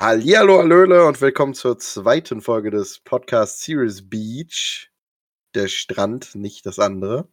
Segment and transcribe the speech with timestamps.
[0.00, 4.90] Hallihallo, Hallöle und willkommen zur zweiten Folge des Podcasts Serious Beach.
[5.54, 7.28] Der Strand, nicht das andere.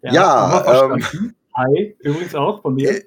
[0.00, 1.34] Ja, Ja, ähm.
[1.54, 2.90] Hi, übrigens auch von mir.
[2.90, 3.04] Äh,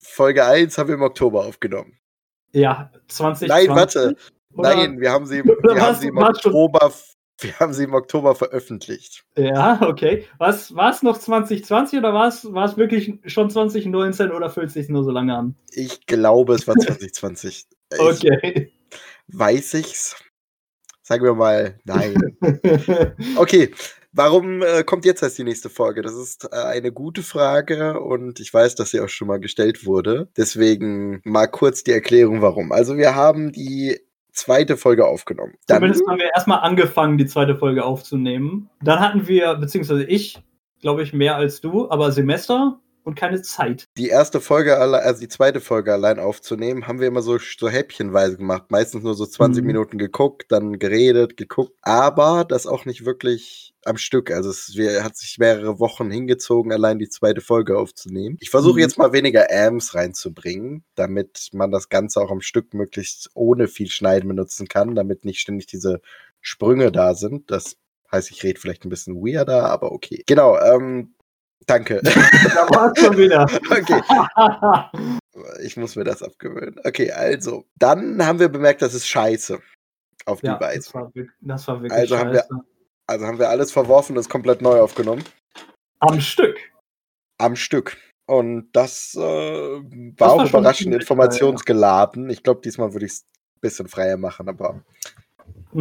[0.00, 1.98] Folge 1 haben wir im Oktober aufgenommen.
[2.52, 3.48] ja, 20.
[3.48, 4.14] Nein, warte.
[4.54, 6.92] Oder- Nein, wir haben sie, wir haben sie im Oktober,
[7.40, 9.24] wir haben sie im Oktober veröffentlicht.
[9.36, 10.26] Ja, okay.
[10.38, 14.68] Was war es noch 2020 oder war es war es wirklich schon 2019 oder fühlt
[14.68, 15.56] es sich nur so lange an?
[15.72, 17.66] Ich glaube, es war 2020.
[17.92, 18.72] Ich Okay.
[19.28, 20.16] weiß ich's.
[21.02, 22.36] Sagen wir mal, nein.
[23.36, 23.72] Okay,
[24.12, 26.02] warum äh, kommt jetzt erst die nächste Folge?
[26.02, 29.86] Das ist äh, eine gute Frage und ich weiß, dass sie auch schon mal gestellt
[29.86, 30.28] wurde.
[30.36, 32.72] Deswegen mal kurz die Erklärung, warum.
[32.72, 34.00] Also wir haben die
[34.32, 35.54] zweite Folge aufgenommen.
[35.66, 38.68] Dann, Zumindest haben wir erstmal angefangen, die zweite Folge aufzunehmen.
[38.82, 40.42] Dann hatten wir, beziehungsweise ich,
[40.80, 43.86] glaube ich, mehr als du, aber Semester und keine Zeit.
[43.96, 47.68] die erste Folge, alle, also die zweite Folge allein aufzunehmen, haben wir immer so, so
[47.68, 48.64] häppchenweise gemacht.
[48.70, 49.66] Meistens nur so 20 Mhm.
[49.68, 51.72] Minuten geguckt, dann geredet, geguckt.
[51.82, 54.30] Aber das auch nicht wirklich am Stück.
[54.32, 58.36] Also es wir, hat sich mehrere Wochen hingezogen, allein die zweite Folge aufzunehmen.
[58.40, 58.80] Ich versuche Mhm.
[58.80, 63.88] jetzt mal weniger Ams reinzubringen, damit man das Ganze auch am Stück möglichst ohne viel
[63.88, 66.00] Schneiden benutzen kann, damit nicht ständig diese
[66.40, 67.50] Sprünge da sind.
[67.50, 67.76] Das
[68.12, 70.22] heißt, ich rede vielleicht ein bisschen weirder, aber okay.
[70.26, 71.14] Genau, ähm,
[71.66, 72.00] danke.
[72.54, 73.44] Da war es schon wieder.
[73.70, 74.00] okay.
[75.62, 76.76] Ich muss mir das abgewöhnen.
[76.84, 79.60] Okay, also, dann haben wir bemerkt, das ist scheiße.
[80.24, 80.78] Auf die ja, Weise.
[80.78, 82.60] das war, das war wirklich Also haben wir- scheiße.
[83.08, 85.22] Also haben wir alles verworfen und es komplett neu aufgenommen.
[86.00, 86.56] Am Stück.
[87.38, 87.96] Am Stück.
[88.26, 89.82] Und das äh, war
[90.16, 92.28] Das auch war überraschend informationsgeladen.
[92.30, 94.82] Ich glaube, diesmal würde ich es ein bisschen freier machen, aber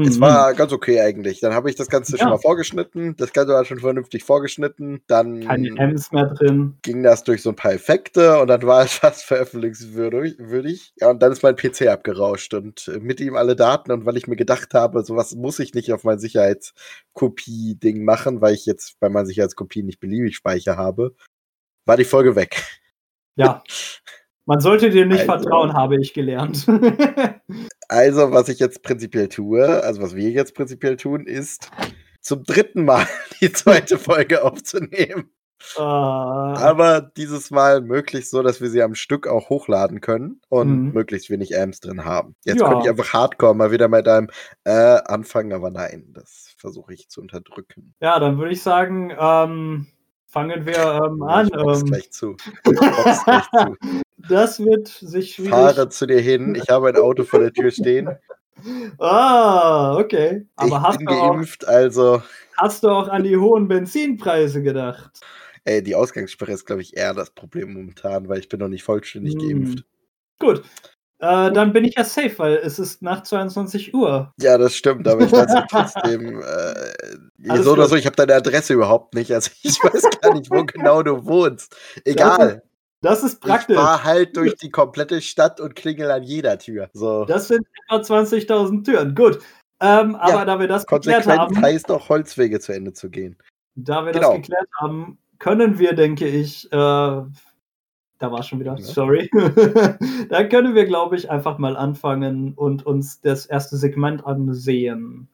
[0.04, 0.22] es Mhm.
[0.22, 1.40] war ganz okay eigentlich.
[1.40, 2.34] Dann habe ich das Ganze schon Ja.
[2.34, 3.16] mal vorgeschnitten.
[3.18, 5.02] Das Ganze war schon vernünftig vorgeschnitten.
[5.08, 6.78] Dann keine M's mehr drin.
[6.82, 10.38] ging das durch so ein paar Effekte und dann war es fast veröffentlichungswürdig.
[10.40, 10.94] würdig.
[10.98, 13.92] Ja, und dann ist mein PC abgerauscht und äh, mit ihm alle Daten.
[13.92, 18.54] Und weil ich mir gedacht habe, sowas muss ich nicht auf mein Sicherheitskopie-Ding machen, weil
[18.54, 21.16] ich jetzt bei meinen Sicherheitskopien nicht beliebig Speicher habe,
[21.86, 22.64] war die Folge weg.
[23.36, 23.64] Ja.
[24.46, 26.66] Man sollte dir nicht Also- vertrauen, habe ich gelernt.
[27.88, 31.70] Also, was ich jetzt prinzipiell tue, also was wir jetzt prinzipiell tun, ist
[32.20, 33.06] zum dritten Mal
[33.42, 35.30] die zweite Folge aufzunehmen.
[35.78, 40.68] Ah, Aber dieses Mal möglichst so, dass wir sie am Stück auch hochladen können und
[40.88, 40.94] Mhm.
[40.94, 42.36] möglichst wenig Amps drin haben.
[42.44, 42.68] Jetzt Ja.
[42.70, 44.30] könnte ich einfach hardcore mal wieder mit einem
[44.64, 44.72] äh,
[45.06, 47.94] anfangen, aber nein, das versuche ich zu unterdrücken.
[48.02, 49.86] ja, dann würde ich sagen, ähm,
[50.26, 51.48] fangen wir ähm, an.
[51.48, 52.36] ich Ähm, gleich zu.
[52.66, 53.76] Ich gleich zu.
[54.30, 55.52] das wird sich schwierig.
[55.52, 56.56] Fahre zu dir hin.
[56.56, 58.10] Ich habe ein Auto vor der Tür stehen.
[59.00, 60.48] Ah, okay.
[60.56, 62.24] Aber ich hast bin du, auch, geimpft, also
[62.58, 65.20] hast du auch an die hohen Benzinpreise gedacht?
[65.66, 68.84] ey, die Ausgangssperre ist, glaube ich, eher das Problem momentan, weil ich bin noch nicht
[68.84, 69.40] vollständig Hm.
[69.40, 69.86] geimpft.
[70.40, 70.64] Gut.
[71.20, 74.34] Äh, dann bin ich ja safe, weil es ist nach 22 Uhr.
[74.40, 78.74] Ja, das stimmt, aber ich weiß trotzdem, äh, so oder so, ich habe deine Adresse
[78.74, 79.32] überhaupt nicht.
[79.34, 81.76] Also ich weiß gar nicht, wo genau du wohnst.
[82.04, 82.62] Egal.
[83.02, 83.76] Das ist Ich praktisch.
[83.78, 86.90] fahr halt durch die komplette Stadt und klingel an jeder Tür.
[86.94, 87.26] So.
[87.26, 89.14] Das sind etwa 20.000 Türen.
[89.16, 89.40] Gut.
[89.82, 93.38] Ähm, aber Ja, da wir das geklärt haben, heißt auch, Holzwege zu Ende zu gehen.
[93.76, 94.30] da wir Genau.
[94.32, 97.28] das geklärt haben, können wir, denke ich, äh, da
[98.20, 98.82] war schon wieder, Ja.
[98.86, 99.30] sorry.
[100.30, 105.28] da können wir, glaube ich, einfach mal anfangen und uns das erste Segment ansehen.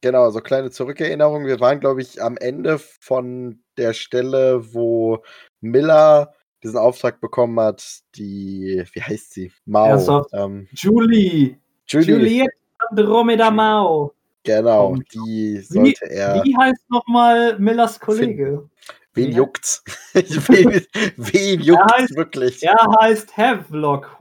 [0.00, 1.44] Genau, so kleine Zurückerinnerung.
[1.46, 5.24] Wir waren, glaube ich, am Ende von der Stelle, wo
[5.60, 9.52] Miller diesen Auftrag bekommen hat, die, wie heißt sie?
[9.64, 9.86] Mao.
[9.86, 10.30] Ernsthaft?
[10.32, 11.58] Ähm, Julie.
[11.86, 12.08] Julie.
[12.08, 12.54] Juliette
[12.90, 14.12] Andromeda Mao.
[14.44, 16.42] Genau, die sollte er.
[16.44, 18.68] Wie heißt nochmal Millers Kollege?
[19.16, 19.82] Wen juckt's?
[20.12, 20.82] wen,
[21.16, 22.62] wen juckt's heißt- wirklich?
[22.62, 24.14] Er heißt Havelock.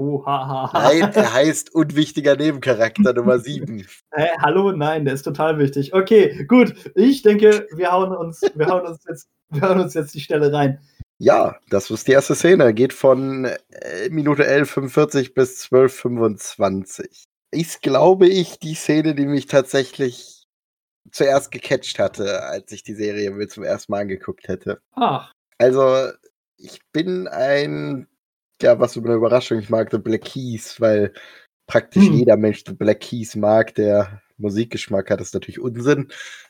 [0.74, 3.86] Nein, er heißt unwichtiger Nebencharakter Nummer 7.
[4.14, 5.94] Hä, hallo, nein, der ist total wichtig.
[5.94, 6.74] Okay, gut.
[6.96, 10.52] Ich denke, wir hauen uns, wir hauen uns jetzt, wir hauen uns jetzt die Stelle
[10.52, 10.80] rein.
[11.18, 12.74] Ja, das ist die erste Szene.
[12.74, 17.26] Geht von äh, Minute 11,45 bis 12,25.
[17.52, 20.46] Ist, glaube ich, die Szene, die mich tatsächlich
[21.12, 24.82] zuerst gecatcht hatte, als ich die Serie mir zum ersten Mal angeguckt hätte.
[24.94, 26.10] Ach, Also,
[26.58, 28.08] ich bin ein,
[28.62, 31.14] ja, was für eine Überraschung, ich mag The Black Keys, weil
[31.68, 32.14] praktisch Hm.
[32.14, 36.08] jeder Mensch The Black Keys mag, der Musikgeschmack hat, ist natürlich Unsinn.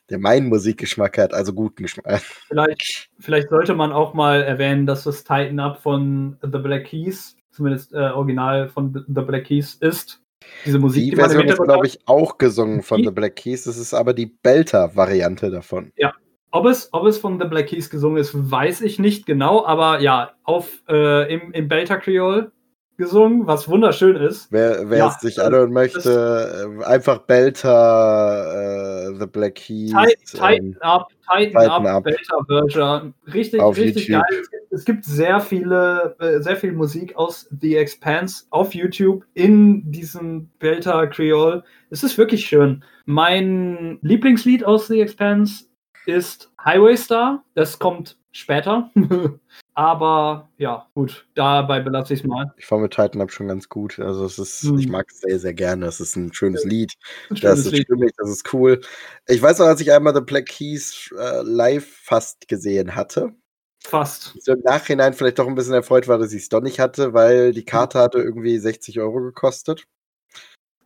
[0.09, 2.21] Der meinen Musikgeschmack hat, also guten Geschmack.
[2.47, 7.35] vielleicht, vielleicht sollte man auch mal erwähnen, dass das Tighten Up von The Black Keys,
[7.51, 10.21] zumindest äh, original von The Black Keys, ist.
[10.63, 13.63] Diese Musik, Die die Version ist, glaube ich, auch gesungen von Die- The Black Keys.
[13.63, 15.91] Das ist aber die Belter-Variante davon.
[16.51, 19.99] Ob es, ob es von The Black Keys gesungen ist, weiß ich nicht genau, aber
[19.99, 22.51] ja, auf, äh, im, im Belter Creole
[22.97, 24.51] gesungen, was wunderschön ist.
[24.51, 29.93] Wer, wer Ja, es sich anhören möchte, äh, einfach Belter, äh, The Black Keys.
[30.31, 32.03] Tighten, up, tighten, up, up.
[32.03, 33.13] Beta-Version.
[33.33, 34.23] Richtig, Auf richtig YouTube.
[34.29, 34.43] geil.
[34.71, 40.49] Es gibt, sehr viele, äh, sehr viel Musik aus The Expanse auf YouTube in diesem
[40.59, 41.63] Belta Creole.
[41.89, 42.83] Es ist wirklich schön.
[43.05, 45.65] Mein Lieblingslied aus The Expanse
[46.05, 47.43] ist Highway Star.
[47.53, 48.91] Das kommt später.
[49.73, 52.53] Aber ja, gut, dabei belasse ich es mal.
[52.57, 53.99] Ich fand mit Titan Up schon ganz gut.
[53.99, 54.77] Also es ist, Hm.
[54.79, 55.85] ich mag es sehr, sehr gerne.
[55.87, 56.93] Es ist ein schönes Lied.
[57.29, 57.83] Ein Das schönes ist Lied.
[57.83, 58.81] stimmig, das ist cool.
[59.27, 63.33] Ich weiß noch, als ich einmal The Black Keys äh, live fast gesehen hatte.
[63.83, 64.35] Fast.
[64.39, 67.13] So im Nachhinein vielleicht doch ein bisschen erfreut war, dass ich es doch nicht hatte,
[67.13, 69.85] weil die Karte hatte irgendwie 60 Euro gekostet.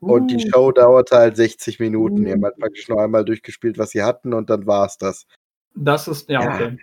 [0.01, 2.23] Und die Uh, Show dauerte halt 60 Minuten.
[2.23, 2.33] Die Uh.
[2.35, 5.25] haben halt praktisch nur einmal durchgespielt, was sie hatten, und dann war es das.
[5.75, 6.55] Das ist, ja, Ja.
[6.55, 6.77] okay.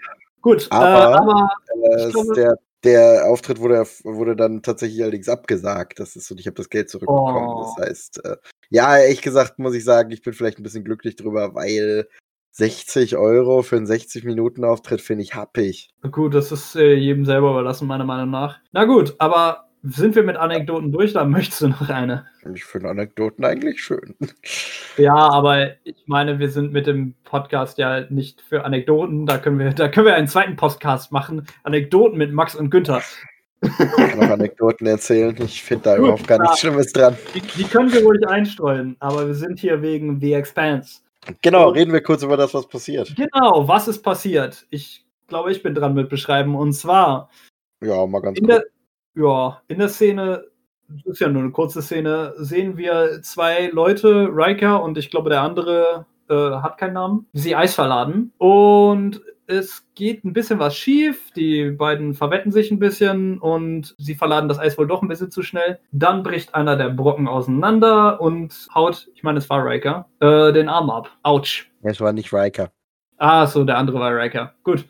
[0.46, 1.50] Gut, Aber- äh, aber
[1.90, 5.98] Äh, es- glaube- der, der Auftritt wurde, wurde dann tatsächlich allerdings abgesagt.
[5.98, 7.48] Das ist so, ich habe das Geld zurückbekommen.
[7.48, 7.74] Oh.
[7.76, 8.36] Das heißt, äh,
[8.70, 12.06] ja, ehrlich gesagt muss ich sagen, ich bin vielleicht ein bisschen glücklich drüber, weil
[12.52, 15.90] 60 Euro für einen 60-Minuten-Auftritt finde ich happig.
[16.10, 18.58] Gut, das ist äh, jedem selber überlassen, meiner Meinung nach.
[18.72, 21.12] Na gut, aber sind wir mit Anekdoten durch?
[21.12, 22.26] Dann möchtest du noch eine.
[22.54, 24.14] Ich finde Anekdoten eigentlich schön.
[24.96, 29.26] Ja, aber ich meine, wir sind mit dem Podcast ja nicht für Anekdoten.
[29.26, 31.46] Da können wir, da können wir einen zweiten Podcast machen.
[31.64, 33.02] Anekdoten mit Max und Günther.
[33.62, 35.34] Ich kann auch Anekdoten erzählen.
[35.42, 36.60] Ich finde da Gut, überhaupt gar nichts.
[36.60, 37.16] Schlimmes dran.
[37.34, 41.00] Die, die können wir ruhig einstreuen, aber wir sind hier wegen The Expanse.
[41.42, 43.14] Genau, Und- reden wir kurz über das, was passiert.
[43.16, 44.66] Genau, was ist passiert?
[44.70, 46.54] Ich glaube, ich bin dran mit beschreiben.
[46.54, 47.30] Und zwar
[47.82, 48.62] Ja, mal ganz kurz.
[49.16, 50.44] Ja, in der Szene,
[50.88, 55.30] das ist ja nur eine kurze Szene, sehen wir zwei Leute, Riker und ich glaube
[55.30, 58.32] der andere äh, hat keinen Namen, die sie Eis verladen.
[58.38, 61.30] Und es geht ein bisschen was schief.
[61.32, 65.30] Die beiden verwetten sich ein bisschen und sie verladen das Eis wohl doch ein bisschen
[65.30, 65.78] zu schnell.
[65.92, 70.68] Dann bricht einer der Brocken auseinander und haut, ich meine, es war Riker, äh, den
[70.68, 71.10] Arm ab.
[71.22, 71.70] Autsch.
[71.82, 72.70] Es war nicht Riker.
[73.18, 74.54] Ah, so, der andere war Riker.
[74.62, 74.86] Gut.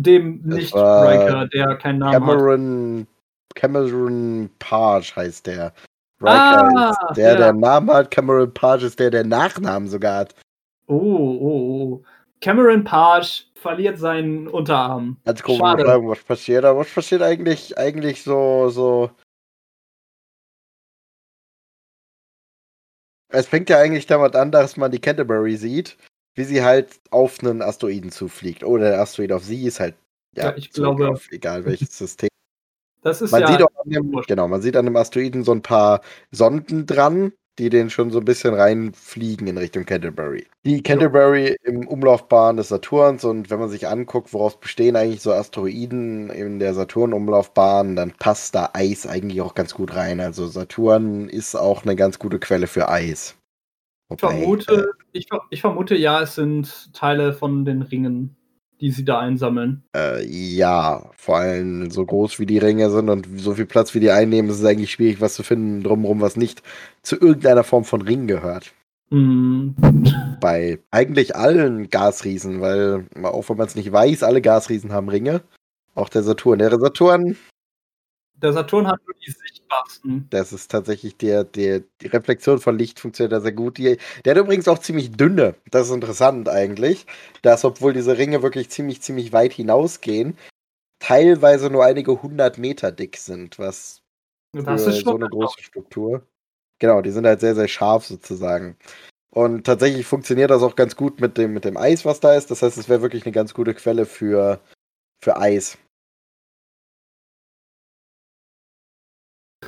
[0.00, 2.22] Dem Das nicht Riker, der keinen Namen hat.
[2.22, 3.06] Cameron,
[3.54, 5.72] Cameron Page heißt der.
[6.20, 7.36] Ah, ist der, ja.
[7.36, 8.10] der Namen hat.
[8.10, 10.34] Cameron Page ist der, der Nachnamen sogar hat.
[10.86, 11.40] Oh, oh,
[12.00, 12.04] oh.
[12.40, 15.16] Cameron Page verliert seinen Unterarm.
[15.24, 15.82] Komische Schade.
[15.82, 16.64] Beschreibung, was passiert.
[16.64, 19.10] Aber was passiert eigentlich, eigentlich so, so.
[23.30, 25.98] Es fängt ja eigentlich damit an, dass man die Canterbury sieht,
[26.34, 28.64] wie sie halt auf einen Asteroiden zufliegt.
[28.64, 29.94] Oder der Asteroid auf sie ist halt.
[30.36, 32.28] Ja, ich zurück glaube- Auf, egal welches System.
[33.02, 33.46] Das ist Man ja.
[33.48, 36.00] sieht auch an dem, genau, man sieht an dem Asteroiden so ein paar
[36.30, 40.46] Sonden dran, die den schon so ein bisschen reinfliegen in Richtung Canterbury.
[40.64, 45.32] Die Canterbury im Umlaufbahn des Saturns und wenn man sich anguckt, woraus bestehen eigentlich so
[45.32, 50.20] Asteroiden in der Saturn-Umlaufbahn, dann passt da Eis eigentlich auch ganz gut rein.
[50.20, 53.36] Also Saturn ist auch eine ganz gute Quelle für Eis.
[54.10, 58.36] ich Wobei, vermute, ich, ver- ich vermute, ja, es sind Teile von den Ringen,
[58.80, 59.82] die sie da einsammeln.
[59.94, 64.00] Äh, ja, vor allem so groß wie die Ringe sind und so viel Platz wie
[64.00, 66.62] die einnehmen, ist es eigentlich schwierig, was zu finden drumherum, was nicht
[67.02, 68.72] zu irgendeiner Form von Ring gehört.
[69.10, 69.74] Hm,
[70.40, 75.40] Bei eigentlich allen Gasriesen, weil auch wenn man es nicht weiß, alle Gasriesen haben Ringe.
[75.94, 76.58] Auch der Saturn.
[76.58, 77.36] Der Saturn,
[78.34, 79.57] der Saturn hat nur die sichtbarsten.
[80.30, 83.78] Das ist tatsächlich der, der, die Reflexion von Licht funktioniert da sehr gut.
[83.78, 85.54] Die, der hat übrigens auch ziemlich dünne.
[85.70, 87.06] Das ist interessant eigentlich.
[87.42, 90.36] Dass, obwohl diese Ringe wirklich ziemlich, ziemlich weit hinausgehen,
[90.98, 94.02] teilweise nur einige hundert Meter dick sind, was
[94.52, 95.22] Das für ist so schon.
[95.22, 96.26] eine große Struktur.
[96.80, 98.76] Genau, die sind halt sehr, sehr scharf sozusagen.
[99.30, 102.50] Und tatsächlich funktioniert das auch ganz gut mit dem, mit dem Eis, was da ist.
[102.50, 104.60] Das heißt, es wäre wirklich eine ganz gute Quelle für,
[105.22, 105.78] für Eis.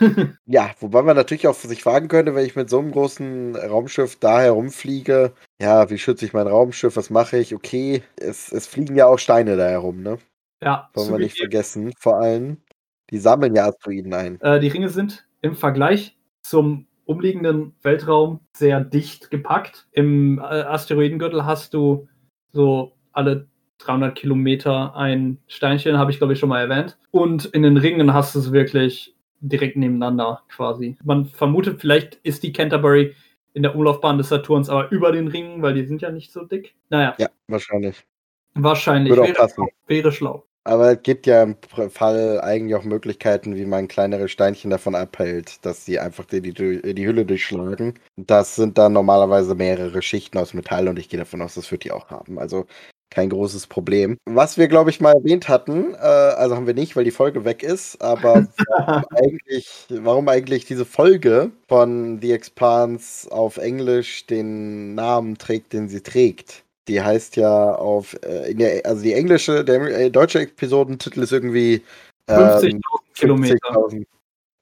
[0.47, 4.17] Ja, wobei man natürlich auch sich fragen könnte, wenn ich mit so einem großen Raumschiff
[4.17, 7.55] da herumfliege, ja, wie schütze ich mein Raumschiff, was mache ich?
[7.55, 10.19] Okay, es, es fliegen ja auch Steine da herum, ne?
[10.63, 11.93] ja, Wollen wir nicht vergessen.
[11.99, 12.59] Vor allem,
[13.11, 14.41] die sammeln ja Asteroiden ein.
[14.41, 19.89] Äh, die Ringe sind im Vergleich zum umliegenden Weltraum sehr dicht gepackt.
[19.93, 22.09] Im äh, Asteroidengürtel hast du
[22.53, 26.99] so alle 300 Kilometer ein Steinchen, habe ich glaube ich schon mal erwähnt.
[27.11, 30.97] Und in den Ringen hast du es wirklich direkt nebeneinander quasi.
[31.05, 33.15] Man vermutet, vielleicht ist die Canterbury
[33.53, 36.45] in der Umlaufbahn des Saturns aber über den Ringen, weil die sind ja nicht so
[36.45, 36.75] dick.
[36.89, 38.05] Naja, Ja, wahrscheinlich.
[38.55, 39.11] wahrscheinlich.
[39.11, 39.67] Würde auch Wäre, passen.
[39.87, 40.45] wäre schlau.
[40.65, 41.57] Aber es gibt ja im
[41.91, 46.53] Fall eigentlich auch Möglichkeiten, wie man kleinere Steinchen davon abhält, dass sie einfach die, die,
[46.95, 47.95] die Hülle durchschlagen.
[48.17, 51.85] Das sind dann normalerweise mehrere Schichten aus Metall und ich gehe davon aus, das wird
[51.85, 52.39] die auch haben.
[52.39, 52.67] Also
[53.11, 54.17] kein großes Problem.
[54.25, 57.45] Was wir, glaube ich, mal erwähnt hatten, äh, also haben wir nicht, weil die Folge
[57.45, 64.95] weg ist, aber warum, eigentlich, warum eigentlich diese Folge von The Expanse auf Englisch den
[64.95, 66.65] Namen trägt, den sie trägt.
[66.89, 71.83] Die heißt ja auf, äh, der, also die englische, der äh, deutsche Episodentitel ist irgendwie
[72.29, 72.81] ähm, 50.000
[73.15, 73.69] Kilometer.
[73.69, 74.07] 50.000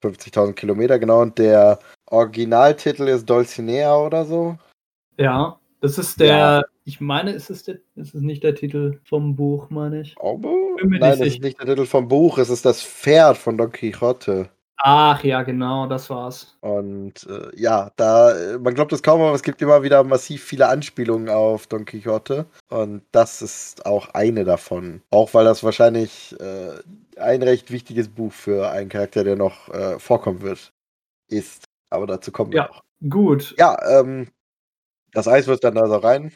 [0.01, 1.23] 50 Kilometer, genau.
[1.23, 4.57] Und der Originaltitel ist Dulcinea oder so.
[5.17, 6.63] Ja, das ist der, ja.
[6.89, 10.17] Ich meine, ist es, der, ist es nicht der Titel vom Buch, meine ich?
[10.19, 13.71] Aber, nein, das ist nicht der Titel vom Buch, es ist das Pferd von Don
[13.71, 14.49] Quixote.
[14.79, 16.57] Ach ja, genau, das war's.
[16.63, 20.69] Und äh, ja, da, man glaubt es kaum, aber es gibt immer wieder massiv viele
[20.69, 22.47] Anspielungen auf Don Quixote.
[22.71, 25.03] Und das ist auch eine davon.
[25.11, 29.99] Auch weil das wahrscheinlich äh, ein recht wichtiges Buch für einen Charakter, der noch äh,
[29.99, 30.73] vorkommen wird,
[31.29, 31.65] ist.
[31.91, 32.83] Aber dazu kommen wir ja, noch.
[33.11, 33.55] Gut.
[33.59, 34.29] Ja, ähm,
[35.13, 36.33] das Eis wird dann also rein.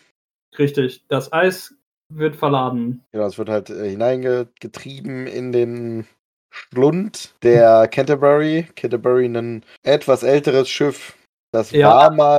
[0.58, 1.74] Richtig, das Eis
[2.08, 3.02] wird verladen.
[3.12, 6.06] Genau, es wird halt äh, hineingetrieben in den
[6.50, 8.68] Schlund der Canterbury.
[8.76, 11.16] Canterbury, ein etwas älteres Schiff.
[11.52, 11.88] Das ja.
[11.88, 12.38] war mal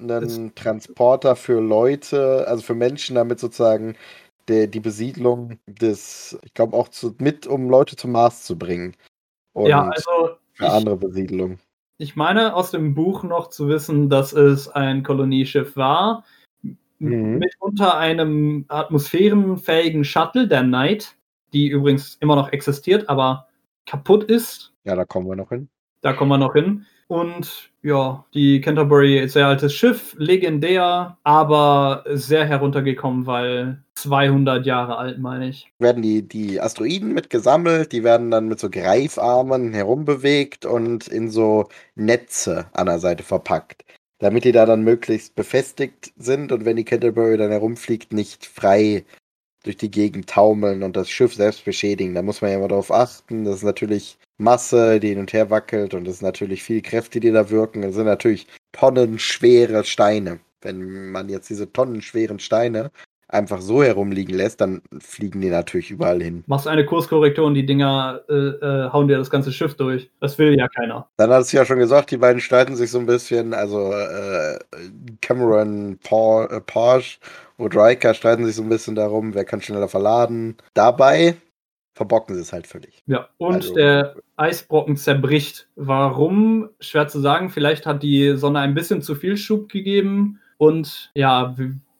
[0.00, 3.96] ein Transporter für Leute, also für Menschen, damit sozusagen
[4.48, 8.94] der, die Besiedlung des, ich glaube auch zu, mit, um Leute zum Mars zu bringen.
[9.54, 11.58] Und ja, also für ich, andere Besiedlung.
[11.96, 16.24] Ich meine aus dem Buch noch zu wissen, dass es ein Kolonieschiff war,
[17.04, 17.38] mhm.
[17.38, 21.16] mit unter einem atmosphärenfähigen Shuttle, der Knight,
[21.52, 23.46] die übrigens immer noch existiert, aber
[23.86, 24.72] kaputt ist.
[24.84, 25.68] Ja, da kommen wir noch hin.
[26.00, 26.86] Da kommen wir noch hin.
[27.06, 35.18] Und ja, die Canterbury, sehr altes Schiff, legendär, aber sehr heruntergekommen, weil 200 Jahre alt,
[35.18, 35.70] meine ich.
[35.78, 41.30] Werden die, die Asteroiden mit gesammelt, die werden dann mit so Greifarmen herumbewegt und in
[41.30, 43.84] so Netze an der Seite verpackt.
[44.24, 49.04] Damit die da dann möglichst befestigt sind und wenn die Canterbury dann herumfliegt, nicht frei
[49.64, 52.14] durch die Gegend taumeln und das Schiff selbst beschädigen.
[52.14, 53.44] Da muss man ja mal darauf achten.
[53.44, 57.20] Das ist natürlich Masse, die hin und her wackelt und es ist natürlich viel Kräfte,
[57.20, 57.82] die da wirken.
[57.82, 60.40] Das sind natürlich tonnenschwere Steine.
[60.62, 62.92] Wenn man jetzt diese tonnenschweren Steine
[63.34, 66.44] einfach so herumliegen lässt, dann fliegen die natürlich überall hin.
[66.46, 70.10] Machst eine Kurskorrektur und die Dinger äh, äh, hauen dir das ganze Schiff durch.
[70.20, 71.08] Das will ja keiner.
[71.16, 73.52] Dann hat es ja schon gesagt, die beiden streiten sich so ein bisschen.
[73.52, 74.58] Also äh,
[75.20, 77.18] Cameron Paul, äh, Porsche
[77.56, 80.56] und Riker streiten sich so ein bisschen darum, wer kann schneller verladen.
[80.74, 81.36] Dabei
[81.94, 83.02] verbocken sie es halt völlig.
[83.06, 85.68] Ja, und also, der Eisbrocken zerbricht.
[85.76, 86.70] Warum?
[86.80, 87.50] Schwer zu sagen.
[87.50, 90.40] Vielleicht hat die Sonne ein bisschen zu viel Schub gegeben.
[90.56, 91.54] Und ja,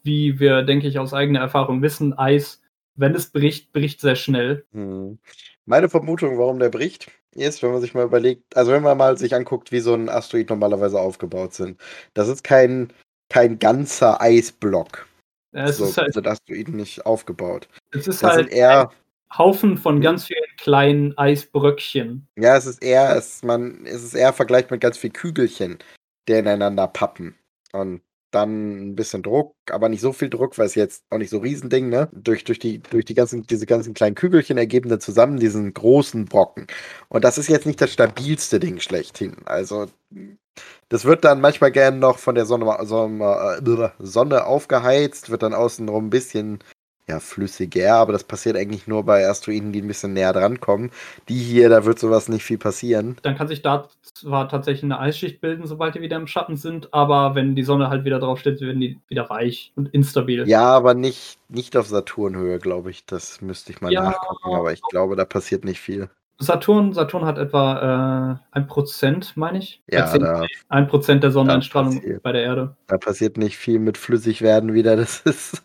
[0.04, 2.62] wie wir, denke ich, aus eigener Erfahrung wissen, Eis,
[2.94, 4.64] wenn es bricht, bricht sehr schnell.
[4.72, 5.18] Hm.
[5.66, 9.18] Meine Vermutung, warum der bricht, ist, wenn man sich mal überlegt, also wenn man mal
[9.18, 11.80] sich anguckt, wie so ein Asteroid normalerweise aufgebaut sind.
[12.12, 12.92] Das ist kein,
[13.28, 15.06] kein ganzer Eisblock.
[15.52, 17.68] Ja, es so ist halt, sind Asteroiden nicht aufgebaut.
[17.92, 18.90] Es ist das halt eher
[19.36, 20.02] Haufen von hm?
[20.02, 22.26] ganz vielen kleinen Eisbröckchen.
[22.36, 25.78] Ja, es ist eher, es, man, es ist eher vergleicht mit ganz vielen Kügelchen,
[26.28, 27.36] die ineinander pappen.
[27.72, 28.02] Und
[28.34, 31.38] dann ein bisschen Druck, aber nicht so viel Druck, weil es jetzt auch nicht so
[31.38, 32.08] Riesending, ne?
[32.12, 36.26] Durch, durch, die, durch die ganzen, diese ganzen kleinen Kügelchen ergeben dann zusammen diesen großen
[36.26, 36.66] Brocken.
[37.08, 39.36] Und das ist jetzt nicht das stabilste Ding schlechthin.
[39.44, 39.86] Also,
[40.88, 45.54] das wird dann manchmal gerne noch von der Sonne, Sonne, äh, Sonne aufgeheizt, wird dann
[45.54, 46.60] außenrum ein bisschen
[47.06, 50.90] ja, flüssiger, aber das passiert eigentlich nur bei Asteroiden, die ein bisschen näher dran kommen.
[51.28, 53.16] Die hier, da wird sowas nicht viel passieren.
[53.22, 56.94] Dann kann sich da zwar tatsächlich eine Eisschicht bilden, sobald die wieder im Schatten sind,
[56.94, 60.48] aber wenn die Sonne halt wieder drauf steht, werden die wieder weich und instabil.
[60.48, 63.04] Ja, aber nicht, nicht auf Saturnhöhe, glaube ich.
[63.04, 66.08] Das müsste ich mal ja, nachgucken, aber ich glaube, da passiert nicht viel.
[66.38, 69.82] Saturn, Saturn hat etwa äh, ein Prozent, meine ich.
[69.88, 72.76] Ja, da, ein Prozent der Sonneneinstrahlung bei der Erde.
[72.88, 74.94] Da passiert nicht viel mit Flüssigwerden wieder.
[75.04, 75.62] Das ist.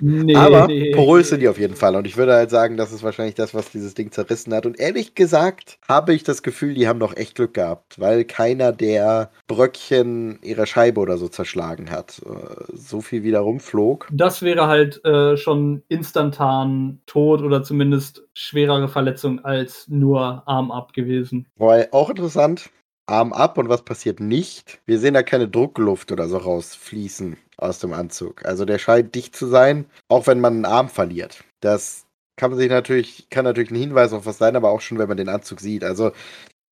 [0.00, 0.92] Nee, Aber nee.
[0.92, 1.96] porös sind die auf jeden Fall.
[1.96, 4.64] Und ich würde halt sagen, das ist wahrscheinlich das, was dieses Ding zerrissen hat.
[4.64, 8.72] Und ehrlich gesagt habe ich das Gefühl, die haben doch echt Glück gehabt, weil keiner
[8.72, 12.22] der Bröckchen ihre Scheibe oder so zerschlagen hat.
[12.24, 14.08] Äh, so viel wieder rumflog.
[14.12, 20.92] Das wäre halt äh, schon instantan tot oder zumindest schwerere Verletzung als nur Arm ab
[20.92, 21.46] gewesen.
[21.56, 22.70] Weil auch interessant,
[23.06, 24.80] Arm ab und was passiert nicht?
[24.84, 28.44] Wir sehen da keine Druckluft oder so rausfließen aus dem Anzug.
[28.44, 31.44] Also der scheint dicht zu sein, auch wenn man einen Arm verliert.
[31.60, 32.04] Das
[32.36, 35.08] kann man sich natürlich, kann natürlich ein Hinweis auf was sein, aber auch schon, wenn
[35.08, 35.82] man den Anzug sieht.
[35.82, 36.12] Also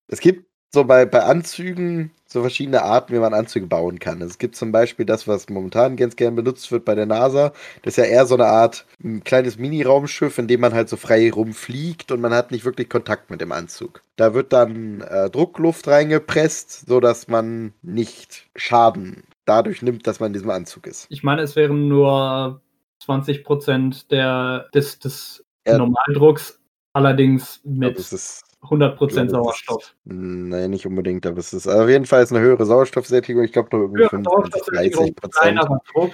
[0.07, 4.21] es gibt so bei, bei Anzügen so verschiedene Arten, wie man Anzüge bauen kann.
[4.21, 7.53] Es gibt zum Beispiel das, was momentan ganz gern benutzt wird bei der NASA.
[7.81, 10.97] Das ist ja eher so eine Art ein kleines Mini-Raumschiff, in dem man halt so
[10.97, 14.01] frei rumfliegt und man hat nicht wirklich Kontakt mit dem Anzug.
[14.17, 20.33] Da wird dann äh, Druckluft reingepresst, sodass man nicht Schaden dadurch nimmt, dass man in
[20.33, 21.07] diesem Anzug ist.
[21.09, 22.61] Ich meine, es wären nur
[23.01, 25.77] 20% der, des, des Ja.
[25.77, 26.59] Normaldrucks,
[26.91, 29.95] allerdings mit ist 100% glaube, es Sauerstoff.
[30.05, 33.43] Nein, nicht unbedingt, aber es ist auf jeden Fall eine höhere Sauerstoffsättigung.
[33.43, 35.35] Ich glaube nur irgendwie Höhere 25, Sauerstoffsättigung, 30 Prozent.
[35.41, 36.13] kleinerer Druck.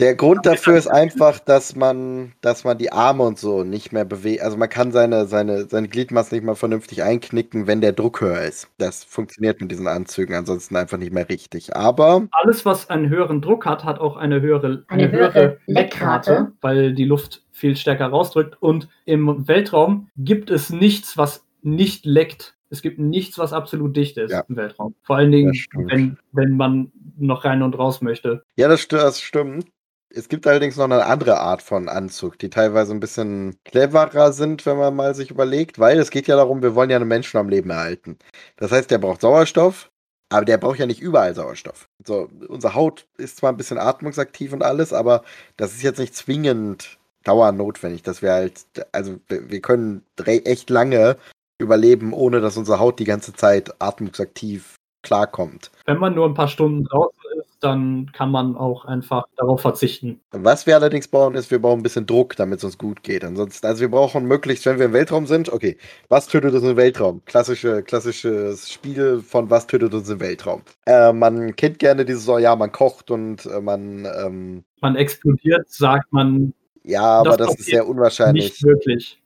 [0.00, 4.04] Der Grund dafür ist einfach, dass man, dass man die Arme und so nicht mehr
[4.04, 4.42] bewegt.
[4.42, 8.42] Also man kann seine, seine, seine Gliedmaßen nicht mal vernünftig einknicken, wenn der Druck höher
[8.42, 8.68] ist.
[8.78, 11.76] Das funktioniert mit diesen Anzügen ansonsten einfach nicht mehr richtig.
[11.76, 16.52] Aber Alles, was einen höheren Druck hat, hat auch eine höhere, Eine höhere Leckrate.
[16.60, 18.56] weil die Luft viel stärker rausdrückt.
[18.60, 22.56] Und im Weltraum gibt es nichts, was nicht leckt.
[22.68, 24.42] Es gibt nichts, was absolut dicht ist Ja.
[24.48, 24.96] im Weltraum.
[25.04, 28.42] Vor allen Dingen, wenn, wenn man noch rein und raus möchte.
[28.56, 29.66] ja, das, das stimmt.
[30.16, 34.64] Es gibt allerdings noch eine andere Art von Anzug, die teilweise ein bisschen cleverer sind,
[34.64, 37.38] wenn man mal sich überlegt, weil es geht ja darum, wir wollen ja einen Menschen
[37.38, 38.18] am Leben erhalten.
[38.56, 39.90] Das heißt, der braucht Sauerstoff,
[40.30, 41.88] aber der braucht ja nicht überall Sauerstoff.
[42.04, 45.24] So, unsere Haut ist zwar ein bisschen atmungsaktiv und alles, aber
[45.56, 51.16] das ist jetzt nicht zwingend dauernd notwendig, dass wir halt, also wir können echt lange
[51.58, 55.70] überleben, ohne dass unsere Haut die ganze Zeit atmungsaktiv klarkommt.
[55.86, 57.23] Wenn man nur ein paar Stunden draußen
[57.64, 60.20] dann kann man auch einfach darauf verzichten.
[60.32, 63.24] Was wir allerdings brauchen, ist, wir brauchen ein bisschen Druck, damit es uns gut geht.
[63.24, 65.76] Ansonsten, also wir brauchen möglichst, wenn wir im Weltraum sind, okay,
[66.08, 67.24] was tötet uns im Weltraum?
[67.24, 70.62] Klassische, klassisches Spiel von was tötet uns im Weltraum.
[70.86, 75.70] Äh, man kennt gerne dieses so, ja, man kocht und äh, man, ähm, Man explodiert,
[75.70, 76.52] sagt man
[76.84, 78.44] ja, aber Das ist sehr unwahrscheinlich.
[78.44, 79.20] nicht wirklich.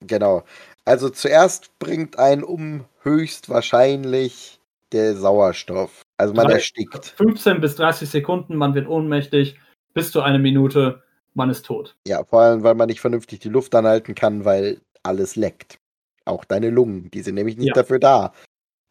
[0.00, 0.42] Genau.
[0.84, 4.60] Also zuerst bringt einen um höchstwahrscheinlich
[4.92, 6.05] der Sauerstoff.
[6.18, 7.06] Also man Drei- erstickt.
[7.16, 9.58] 15 bis 30 Sekunden, man wird ohnmächtig,
[9.94, 11.02] bis zu eine Minute,
[11.34, 11.96] man ist tot.
[12.06, 15.78] Ja, vor allem, weil man nicht vernünftig die Luft anhalten kann, weil alles leckt.
[16.24, 17.74] Auch deine Lungen, die sind nämlich nicht Ja.
[17.74, 18.32] dafür da,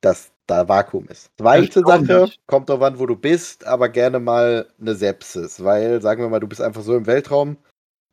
[0.01, 1.31] dass da Vakuum ist.
[1.37, 6.21] Zweite Sache, kommt drauf an, wo du bist, aber gerne mal eine Sepsis, weil, sagen
[6.21, 7.57] wir mal, du bist einfach so im Weltraum,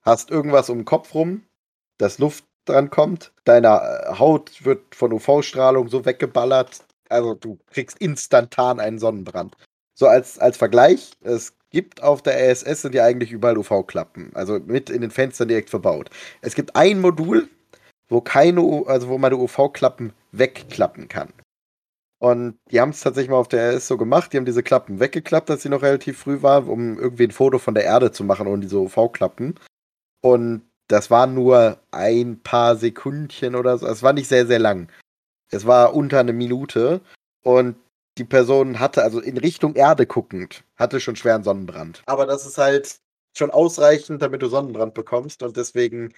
[0.00, 1.42] hast irgendwas um den Kopf rum,
[1.99, 6.81] dass Luft dran kommt, deine äh, Haut wird von UV-Strahlung so weggeballert,
[7.12, 9.57] also du kriegst instantan einen Sonnenbrand.
[9.95, 14.59] So als, als Vergleich, es gibt auf der ISS sind ja eigentlich überall UV-Klappen, also
[14.59, 16.11] mit in den Fenstern direkt verbaut.
[16.40, 17.48] Es gibt ein Modul,
[18.09, 21.33] wo keine, also wo man die UV-Klappen wegklappen kann.
[22.18, 25.01] Und die haben es tatsächlich mal auf der ISS so gemacht, die haben diese Klappen
[25.01, 28.22] weggeklappt, als sie noch relativ früh war, um irgendwie ein Foto von der Erde zu
[28.22, 29.59] machen ohne diese UV-Klappen.
[30.20, 33.87] Und das war nur ein paar Sekündchen oder so.
[33.87, 34.88] Es war nicht sehr, sehr lang.
[35.52, 37.00] Es war unter eine Minute.
[37.44, 37.76] Und
[38.18, 42.02] die Person hatte, also in Richtung Erde guckend, hatte schon schweren Sonnenbrand.
[42.06, 43.00] Aber das ist halt
[43.36, 45.42] schon ausreichend, damit du Sonnenbrand bekommst.
[45.42, 46.12] Und deswegen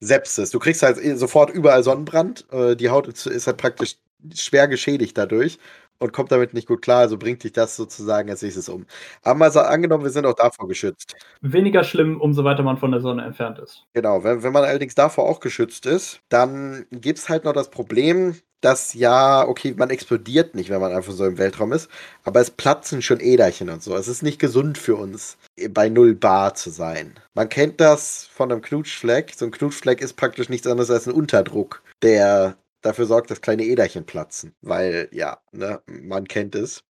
[0.00, 0.50] Sepsis.
[0.50, 2.46] Du kriegst halt sofort überall Sonnenbrand.
[2.52, 3.96] Äh, Die Haut ist halt praktisch
[4.34, 5.58] schwer geschädigt dadurch
[5.98, 7.00] und kommt damit nicht gut klar.
[7.00, 8.86] Also bringt dich das sozusagen als nächstes um.
[9.22, 11.14] Aber mal so angenommen, wir sind auch davor geschützt.
[11.40, 13.84] Weniger schlimm, umso weiter man von der Sonne entfernt ist.
[13.92, 17.70] Genau, wenn, wenn man allerdings davor auch geschützt ist, dann gibt es halt noch das
[17.70, 21.90] Problem, dass ja, okay, man explodiert nicht, wenn man einfach so im Weltraum ist,
[22.24, 23.94] aber es platzen schon Äderchen und so.
[23.94, 25.36] Es ist nicht gesund für uns,
[25.70, 27.14] bei null Bar zu sein.
[27.34, 29.34] Man kennt das von einem Knutschfleck.
[29.36, 33.64] So ein Knutschfleck ist praktisch nichts anderes als ein Unterdruck, der dafür sorgt, dass kleine
[33.64, 34.54] Äderchen platzen.
[34.62, 36.84] Weil, ja, ne, man kennt es.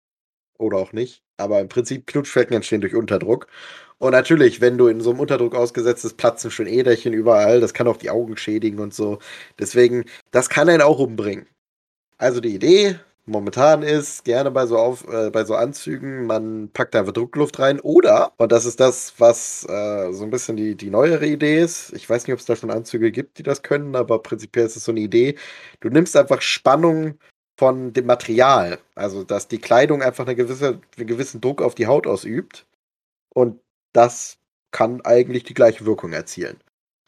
[0.59, 1.23] Oder auch nicht.
[1.37, 3.49] Aber im Prinzip Knutschflecken entstehen durch Unterdruck.
[3.99, 7.61] Und natürlich, wenn du in so einem Unterdruck ausgesetzt bist, platzen schon Äderchen überall.
[7.61, 9.19] Das kann auch die Augen schädigen und so.
[9.59, 11.47] Deswegen, das kann einen auch umbringen.
[12.19, 16.95] Also die Idee momentan ist, gerne bei so, auf, äh, bei so Anzügen, man packt
[16.97, 17.81] einfach Druckluft rein.
[17.81, 21.93] Oder, und das ist das, was äh, so ein bisschen die, die neuere Idee ist,
[21.95, 24.77] ich weiß nicht, ob es da schon Anzüge gibt, die das können, aber prinzipiell ist
[24.77, 25.37] es so eine Idee,
[25.81, 27.19] du nimmst einfach Spannung
[27.57, 28.79] von dem Material.
[28.95, 32.67] Also, dass die Kleidung einfach eine gewisse, einen gewissen Druck auf die Haut ausübt.
[33.35, 33.61] Und
[33.93, 34.39] das
[34.73, 36.59] kann eigentlich die gleiche Wirkung erzielen.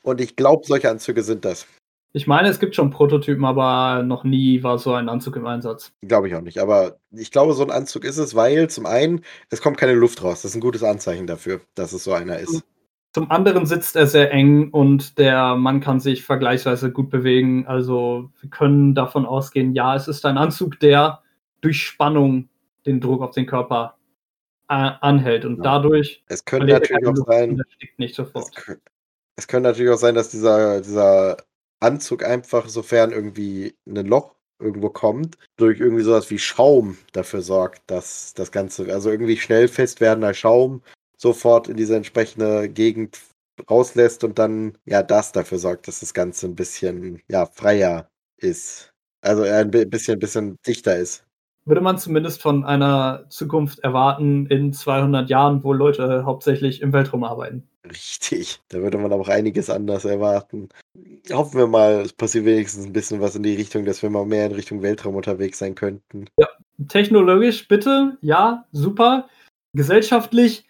[0.02, 1.66] Und ich glaube, solche Anzüge sind das.
[2.12, 5.92] Ich meine, es gibt schon Prototypen, aber noch nie war so ein Anzug im Einsatz.
[6.03, 6.59] Glaube ich auch nicht.
[6.59, 10.23] Aber ich glaube, so ein Anzug ist es, weil zum einen, es kommt keine Luft
[10.23, 10.42] raus.
[10.42, 12.64] Das ist ein gutes Anzeichen dafür, dass es so einer ist.
[13.12, 17.66] Zum anderen sitzt er sehr eng und der Mann kann sich vergleichsweise gut bewegen.
[17.66, 21.23] Also wir können davon ausgehen, ja, es ist ein Anzug, der
[21.62, 22.49] durch Spannung
[22.85, 23.97] den Druck auf den Körper
[24.69, 25.62] äh, anhält und Ja.
[25.62, 27.62] dadurch Es könnte natürlich auch sein,
[27.95, 28.19] es,
[29.37, 31.37] es könnte natürlich auch sein, dass dieser, dieser
[31.80, 37.82] Anzug einfach, sofern irgendwie ein Loch irgendwo kommt, durch irgendwie sowas wie Schaum dafür sorgt,
[37.90, 40.82] dass das Ganze, also irgendwie schnell fest werdender Schaum
[41.18, 43.20] sofort in diese entsprechende Gegend
[43.70, 48.08] rauslässt und dann ja das dafür sorgt, dass das Ganze ein bisschen ja freier
[48.38, 48.92] ist.
[49.22, 51.24] Also äh, ein bi- bisschen, bisschen dichter ist.
[51.66, 57.24] würde man zumindest von einer Zukunft erwarten in 200 Jahren, wo Leute hauptsächlich im Weltraum
[57.24, 57.68] arbeiten.
[57.84, 60.68] Richtig, da würde man aber auch einiges anders erwarten.
[61.32, 64.24] Hoffen wir mal, es passiert wenigstens ein bisschen was in die Richtung, dass wir mal
[64.24, 66.26] mehr in Richtung Weltraum unterwegs sein könnten.
[66.88, 69.28] Technologisch bitte, ja, super.
[69.72, 70.66] Gesellschaftlich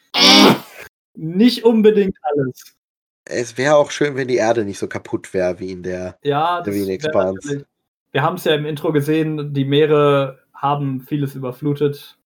[1.14, 2.76] nicht unbedingt alles.
[3.24, 6.60] Es wäre auch schön, wenn die Erde nicht so kaputt wäre wie in der Ja,
[6.64, 7.66] Expanse.
[8.12, 12.18] wir haben es ja im Intro gesehen, die Meere haben vieles überflutet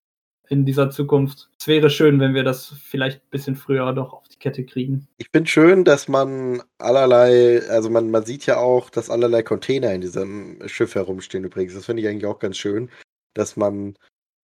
[0.50, 1.48] in dieser Zukunft.
[1.58, 5.06] Es wäre schön, wenn wir das vielleicht ein bisschen früher doch auf die Kette kriegen.
[5.16, 9.94] Ich finde schön, dass man allerlei, also man, man sieht ja auch, dass allerlei Container
[9.94, 11.74] in diesem Schiff herumstehen übrigens.
[11.74, 12.90] Das finde ich eigentlich auch ganz schön,
[13.34, 13.96] dass man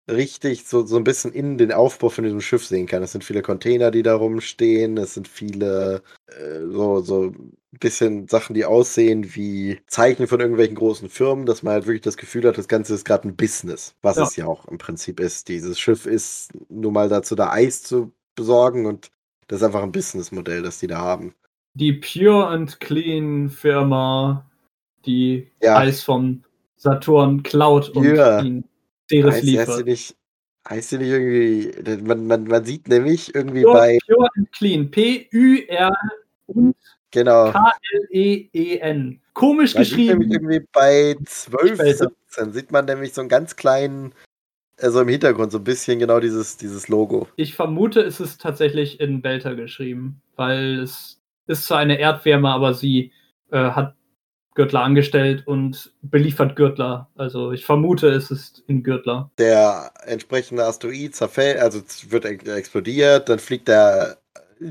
[0.07, 3.03] richtig so, so ein bisschen in den Aufbau von diesem Schiff sehen kann.
[3.03, 4.99] Es sind viele Container, die da rumstehen.
[4.99, 7.33] Es sind viele äh, so, so
[7.79, 12.17] bisschen Sachen, die aussehen wie Zeichen von irgendwelchen großen Firmen, dass man halt wirklich das
[12.17, 14.23] Gefühl hat, das Ganze ist gerade ein Business, was Ja.
[14.25, 15.49] es ja auch im Prinzip ist.
[15.49, 19.11] Dieses Schiff ist nur mal dazu da, Eis zu besorgen und
[19.49, 21.35] das ist einfach ein Businessmodell, das die da haben.
[21.75, 24.49] Die Pure and Clean Firma,
[25.07, 25.77] die Ja.
[25.79, 26.45] Eis von
[26.77, 28.41] Saturn klaut und Ja.
[28.41, 28.65] ihn
[29.11, 29.87] Ceres Heißt, heißt sie liefert.
[29.87, 30.17] nicht,
[30.69, 34.91] heißt sie nicht irgendwie, man, man, man sieht nämlich irgendwie Pure, bei, Pure and Clean.
[34.91, 35.93] P-U-R
[36.47, 36.77] und
[37.15, 39.21] genau, K-L-E-E-N.
[39.33, 40.31] Komisch sieht nämlich geschrieben.
[40.31, 42.11] irgendwie bei 12, Später.
[42.29, 44.13] 17 sieht man nämlich so einen ganz kleinen,
[44.81, 47.29] also im Hintergrund so ein bisschen genau dieses, dieses Logo.
[47.37, 52.75] Ich vermute, es ist tatsächlich in Belter geschrieben, weil es ist zwar eine Erdwärme, aber
[52.75, 53.13] sie
[53.51, 53.95] äh, hat
[54.55, 57.09] Gürtler angestellt und beliefert Gürtler.
[57.17, 59.31] Also ich vermute, es ist in Gürtler.
[59.39, 64.19] Der entsprechende Asteroid zerfällt, also wird ex- explodiert, dann fliegt der,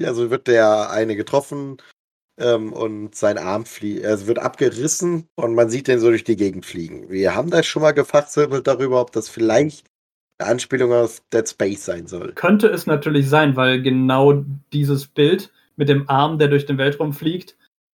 [0.05, 1.77] also wird der eine getroffen
[2.39, 6.35] ähm, und sein Arm fliegt, also wird abgerissen und man sieht den so durch die
[6.35, 7.09] Gegend fliegen.
[7.09, 9.87] Wir haben da schon mal gefachsimpelt darüber, ob das vielleicht
[10.39, 12.33] eine Anspielung auf Dead Space sein soll.
[12.33, 17.13] Könnte es natürlich sein, weil genau dieses Bild mit dem Arm, der durch den Weltraum
[17.13, 17.55] fliegt,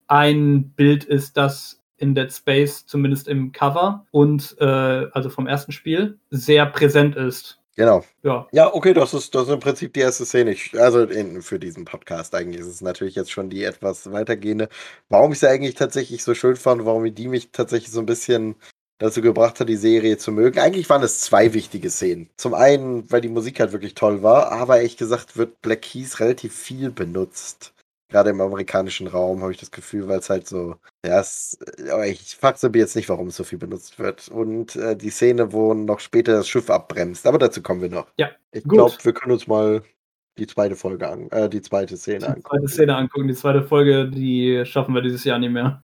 [0.08, 5.72] ein Bild ist, das in Dead Space, zumindest im Cover und äh, also vom ersten
[5.72, 7.60] Spiel, sehr präsent ist.
[7.76, 8.04] Genau.
[8.24, 10.52] Ja, Ja, okay, das ist, das ist im Prinzip die erste Szene.
[10.52, 14.70] Ich, also in, für diesen Podcast eigentlich ist es natürlich jetzt schon die etwas weitergehende.
[15.10, 18.56] Warum ich sie eigentlich tatsächlich so schön fand, warum die mich tatsächlich so ein bisschen
[18.98, 20.60] dazu gebracht hat, die Serie zu mögen.
[20.60, 22.30] Eigentlich waren es zwei wichtige Szenen.
[22.38, 26.20] Zum einen, weil die Musik halt wirklich toll war, aber ehrlich gesagt wird Black Keys
[26.22, 27.75] relativ viel benutzt.
[28.16, 31.60] Gerade im amerikanischen Raum habe ich das Gefühl, weil es halt so, ja, es,
[31.92, 34.30] aber ich fachsimpel jetzt nicht, warum es so viel benutzt wird.
[34.30, 38.08] Und äh, die Szene, wo noch später das Schiff abbremst, aber dazu kommen wir noch.
[38.18, 39.82] Ja, Ich glaube, wir können uns mal
[40.38, 42.48] die zweite Folge an, äh, die zweite Szene die angucken.
[42.48, 43.28] zweite Szene angucken.
[43.28, 45.84] Die zweite Folge, die schaffen wir dieses Jahr nicht mehr.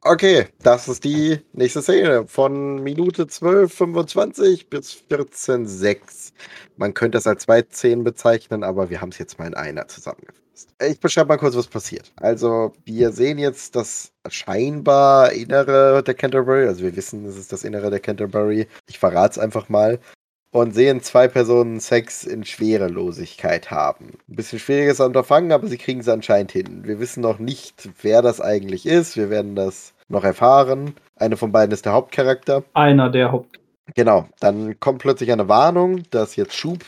[0.00, 6.32] Okay, das ist die nächste Szene von Minute 12,25 bis 14,6.
[6.78, 9.86] Man könnte es als zwei Szenen bezeichnen, aber wir haben es jetzt mal in einer
[9.86, 10.41] zusammengefasst.
[10.86, 12.12] Ich beschreibe mal kurz, was passiert.
[12.16, 16.66] Also, wir sehen jetzt das scheinbar Innere der Canterbury.
[16.66, 18.66] Also, wir wissen, es ist das Innere der Canterbury.
[18.86, 19.98] Ich verrate es einfach mal.
[20.54, 24.18] Und sehen zwei Personen Sex in Schwerelosigkeit haben.
[24.28, 26.82] Ein bisschen schwieriges Unterfangen, aber sie kriegen es anscheinend hin.
[26.84, 29.16] Wir wissen noch nicht, wer das eigentlich ist.
[29.16, 30.94] Wir werden das noch erfahren.
[31.16, 32.64] Eine von beiden ist der Hauptcharakter.
[32.74, 33.58] Einer der Haupt.
[33.94, 36.84] Genau, dann kommt plötzlich eine Warnung, dass jetzt Schub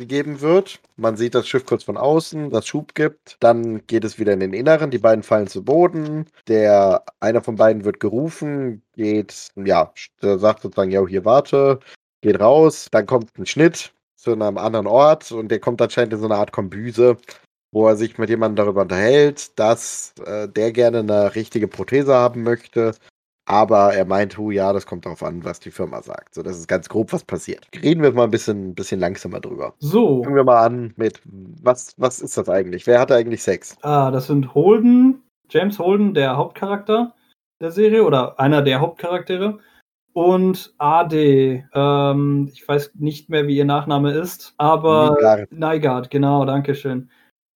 [0.00, 0.80] gegeben wird.
[0.96, 3.36] Man sieht das Schiff kurz von außen, dass Schub gibt.
[3.38, 4.90] Dann geht es wieder in den Inneren.
[4.90, 6.26] Die beiden fallen zu Boden.
[6.48, 11.78] Der einer von beiden wird gerufen, geht, ja, sagt sozusagen, ja, hier warte,
[12.22, 12.88] geht raus.
[12.90, 16.36] Dann kommt ein Schnitt zu einem anderen Ort und der kommt anscheinend in so eine
[16.36, 17.16] Art Kombüse,
[17.72, 22.42] wo er sich mit jemandem darüber unterhält, dass äh, der gerne eine richtige Prothese haben
[22.42, 22.94] möchte.
[23.50, 26.36] Aber er meint, hu, ja, das kommt darauf an, was die Firma sagt.
[26.36, 27.66] So, das ist ganz grob, was passiert.
[27.82, 29.74] Reden wir mal ein bisschen, bisschen langsamer drüber.
[29.80, 32.86] So, Fangen wir mal an mit, was, was ist das eigentlich?
[32.86, 33.76] Wer hatte eigentlich Sex?
[33.82, 37.12] ah, das sind Holden, James Holden, der Hauptcharakter
[37.60, 39.58] der Serie oder einer der Hauptcharaktere.
[40.12, 45.52] Und AD, ähm, ich weiß nicht mehr, wie ihr Nachname ist, aber Nygaard.
[45.52, 47.10] Nygaard, genau, danke schön.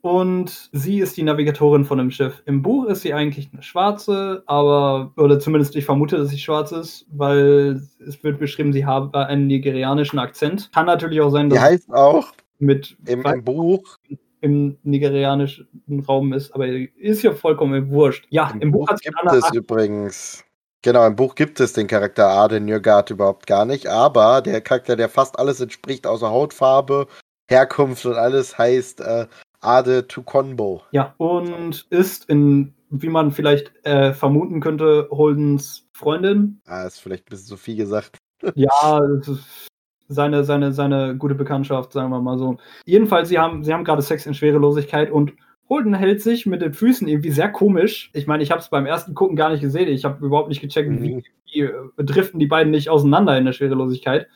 [0.02, 2.42] Und sie ist die Navigatorin von dem Schiff.
[2.46, 6.72] Im Buch ist sie eigentlich eine Schwarze, aber, oder zumindest ich vermute, dass sie schwarz
[6.72, 10.70] ist, weil es wird beschrieben, sie habe einen nigerianischen Akzent.
[10.72, 13.96] Kann natürlich auch sein, Die dass heißt auch mit im, im Buch,
[14.40, 15.68] im nigerianischen
[16.08, 18.26] Raum ist, aber ist ja vollkommen wurscht.
[18.30, 20.44] Ja, im im, Buch Buch gibt es übrigens,
[20.82, 24.96] genau, im Buch gibt es den Charakter Arden Nürgard überhaupt gar nicht, aber der Charakter,
[24.96, 27.06] der fast alles entspricht, außer Hautfarbe,
[27.50, 29.26] Herkunft und alles, heißt äh,
[29.61, 30.83] Ade Tukonbo.
[30.90, 36.61] Ja, und ist in, wie man vielleicht äh, vermuten könnte, Holdens Freundin.
[36.66, 38.18] Ah, ist vielleicht ein bisschen zu viel gesagt.
[38.55, 39.68] Ja, das ist
[40.09, 42.57] seine, seine, seine gute Bekanntschaft, sagen wir mal so.
[42.87, 45.35] Jedenfalls, sie haben, sie haben gerade Sex in Schwerelosigkeit und
[45.68, 48.11] Holden hält sich mit den Füßen irgendwie sehr komisch.
[48.12, 49.88] Ich meine, ich habe es beim ersten Gucken gar nicht gesehen.
[49.88, 51.03] Ich habe überhaupt nicht gecheckt, mhm.
[51.03, 51.73] wie, wie äh,
[52.05, 54.27] driften die beiden nicht auseinander in der Schwerelosigkeit.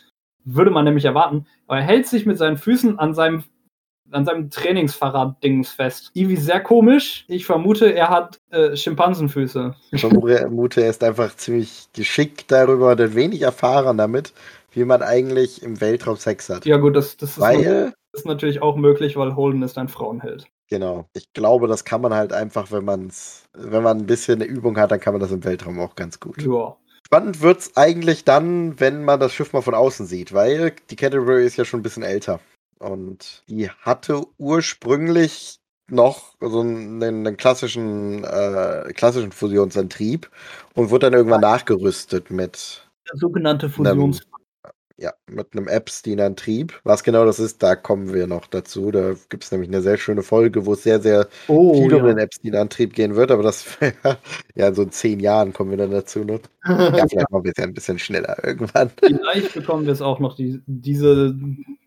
[0.45, 1.47] Würde man nämlich erwarten.
[1.67, 3.43] Aber er hält sich mit seinen Füßen an seinem
[4.11, 6.11] an seinem Trainingsfahrrad-Dings fest.
[6.14, 7.25] Irgendwie sehr komisch.
[7.29, 9.75] Ich vermute, er hat äh, Schimpansenfüße.
[9.90, 14.33] Ich vermute, er ist einfach ziemlich geschickt darüber und wenig erfahren damit,
[14.73, 16.67] wie man eigentlich im Weltraum Sex hat.
[16.67, 19.88] Ja, gut, das, das, ist, weil, das ist natürlich auch möglich, weil Holden ist ein
[19.88, 20.47] Frauenheld.
[20.69, 21.07] Genau.
[21.12, 24.51] Ich glaube, das kann man halt einfach, wenn man es, wenn man ein bisschen eine
[24.51, 26.43] Übung hat, dann kann man das im Weltraum auch ganz gut.
[26.43, 26.77] Ja.
[27.07, 30.97] Spannend wird es eigentlich dann, wenn man das Schiff mal von außen sieht, weil die
[30.97, 32.40] Canterbury ist ja schon ein bisschen älter.
[32.79, 40.31] Und die hatte ursprünglich noch so einen, klassischen, äh, klassischen Fusionsantrieb
[40.75, 42.87] und wurde dann irgendwann nachgerüstet mit.
[43.11, 44.23] Der sogenannte Fusions
[44.97, 46.81] ja, mit einem Epstein-Antrieb.
[46.85, 48.93] Was genau das ist, da kommen wir noch dazu.
[48.93, 51.99] Da gibt es nämlich eine sehr schöne Folge, wo es sehr, sehr oh, viel ja.
[51.99, 53.65] um den Epstein-Antrieb gehen wird, aber das,
[54.55, 56.25] ja, in so zehn Jahren kommen wir dann dazu.
[56.25, 56.41] Ne?
[56.65, 58.91] Ja, vielleicht machen wir es ja ein bisschen schneller irgendwann.
[58.97, 61.35] Vielleicht bekommen wir es auch noch die, diese,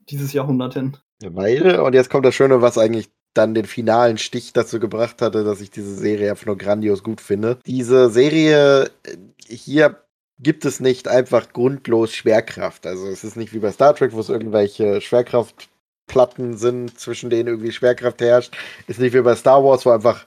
[0.09, 0.97] dieses Jahrhundert hin.
[1.23, 5.43] Weil, und jetzt kommt das Schöne, was eigentlich dann den finalen Stich dazu gebracht hatte,
[5.43, 7.59] dass ich diese Serie einfach nur grandios gut finde.
[7.65, 9.17] Diese Serie äh,
[9.47, 10.03] hier
[10.39, 12.85] gibt es nicht einfach grundlos Schwerkraft.
[12.85, 17.47] Also es ist nicht wie bei Star Trek, wo es irgendwelche Schwerkraftplatten sind, zwischen denen
[17.47, 18.55] irgendwie Schwerkraft herrscht.
[18.87, 20.25] Ist nicht wie bei Star Wars, wo einfach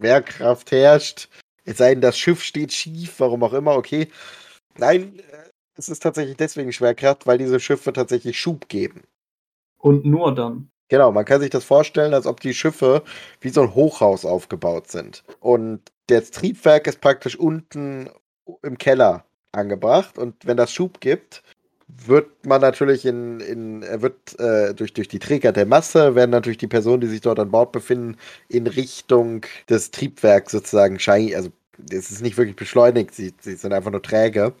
[0.00, 1.28] Schwerkraft herrscht.
[1.64, 4.08] Es sei denn, das Schiff steht schief, warum auch immer, okay.
[4.78, 9.02] Nein, äh, es ist tatsächlich deswegen Schwerkraft, weil diese Schiffe tatsächlich Schub geben.
[9.78, 10.70] Und nur dann.
[10.88, 13.02] Genau, man kann sich das vorstellen, als ob die Schiffe
[13.40, 15.24] wie so ein Hochhaus aufgebaut sind.
[15.40, 18.08] Und das Triebwerk ist praktisch unten
[18.62, 21.42] im Keller angebracht und wenn das Schub gibt,
[21.88, 26.58] wird man natürlich in, in wird äh, durch, durch die Träger der Masse, werden natürlich
[26.58, 28.16] die Personen, die sich dort an Bord befinden,
[28.48, 31.50] in Richtung des Triebwerks sozusagen scheinen, also
[31.90, 34.54] es ist nicht wirklich beschleunigt, sie, sie sind einfach nur träge.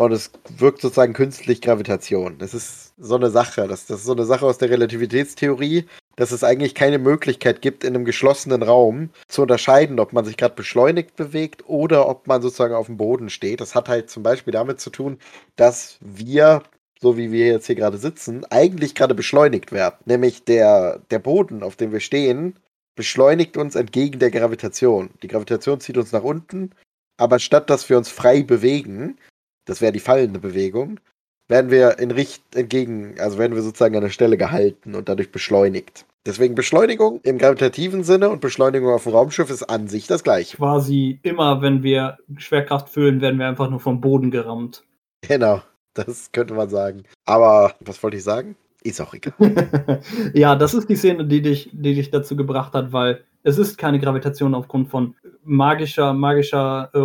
[0.00, 2.38] Und es wirkt sozusagen künstlich Gravitation.
[2.38, 3.68] Das ist so eine Sache.
[3.68, 5.84] Das, das ist so eine Sache aus der Relativitätstheorie,
[6.16, 10.38] dass es eigentlich keine Möglichkeit gibt, in einem geschlossenen Raum zu unterscheiden, ob man sich
[10.38, 13.60] gerade beschleunigt bewegt oder ob man sozusagen auf dem Boden steht.
[13.60, 15.18] Das hat halt zum Beispiel damit zu tun,
[15.56, 16.62] dass wir
[16.98, 19.96] so wie wir jetzt hier gerade sitzen, eigentlich gerade beschleunigt werden.
[20.06, 22.56] Nämlich der, der Boden, auf dem wir stehen,
[22.96, 25.10] beschleunigt uns entgegen der Gravitation.
[25.22, 26.70] Die Gravitation zieht uns nach unten,
[27.18, 29.18] aber statt dass wir uns frei bewegen,
[29.64, 31.00] das wäre die fallende Bewegung,
[31.48, 35.32] werden wir in Richt entgegen, also werden wir sozusagen an der Stelle gehalten und dadurch
[35.32, 36.06] beschleunigt.
[36.26, 40.58] Deswegen Beschleunigung im gravitativen Sinne und Beschleunigung auf dem Raumschiff ist an sich das gleiche.
[40.58, 44.84] Quasi immer, wenn wir Schwerkraft fühlen, werden wir einfach nur vom Boden gerammt.
[45.26, 45.62] Genau,
[45.94, 47.04] das könnte man sagen.
[47.24, 48.54] Aber was wollte ich sagen?
[48.82, 49.34] Ist auch egal.
[50.34, 53.78] ja, das ist die Szene, die dich, die dich dazu gebracht hat, weil es ist
[53.78, 56.98] keine Gravitation aufgrund von magischer, magischer äh,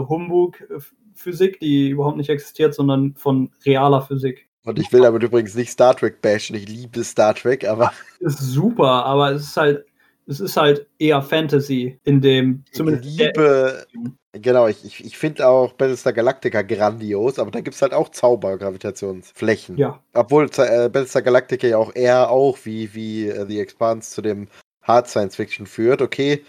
[1.25, 4.47] Humbug-Physik, die überhaupt nicht existiert, sondern von realer Physik.
[4.63, 6.55] Und ich will damit übrigens nicht Star Trek bashen.
[6.55, 7.91] Ich liebe Star Trek, aber.
[8.19, 9.85] Ist super, aber es ist halt,
[10.25, 13.05] es ist halt eher Fantasy in dem zumindest.
[13.05, 13.85] Ich liebe.
[14.33, 18.09] Genau, ich, ich, ich finde auch Battlestar Galactica grandios, aber da gibt es halt auch
[18.09, 19.77] Zaubergravitationsflächen.
[19.77, 20.01] Ja.
[20.13, 24.49] Obwohl äh, Battlestar Galactica ja auch eher auch wie, wie uh, The Expanse zu dem
[24.81, 26.01] Hard Science Fiction führt.
[26.01, 26.43] Okay,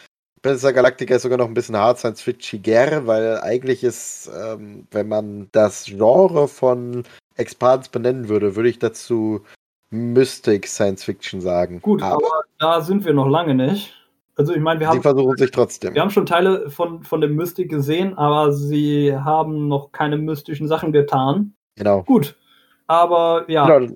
[0.46, 2.62] Battlestar Galactica ist sogar noch ein bisschen Hard Science Fiction,
[3.08, 7.02] weil eigentlich ist, ähm, wenn man das Genre von
[7.34, 9.40] Expans benennen würde, würde ich dazu
[9.90, 11.82] Mystic Science Fiction sagen.
[11.82, 13.92] Gut, aber, aber da sind wir noch lange nicht.
[14.36, 14.98] Also ich meine, wir haben.
[14.98, 15.94] Sie versuchen sich trotzdem.
[15.94, 20.68] Wir haben schon Teile von, von dem Mystic gesehen, aber sie haben noch keine mystischen
[20.68, 21.54] Sachen getan.
[21.74, 22.04] Genau.
[22.04, 22.36] Gut.
[22.86, 23.66] Aber ja.
[23.66, 23.94] Genau.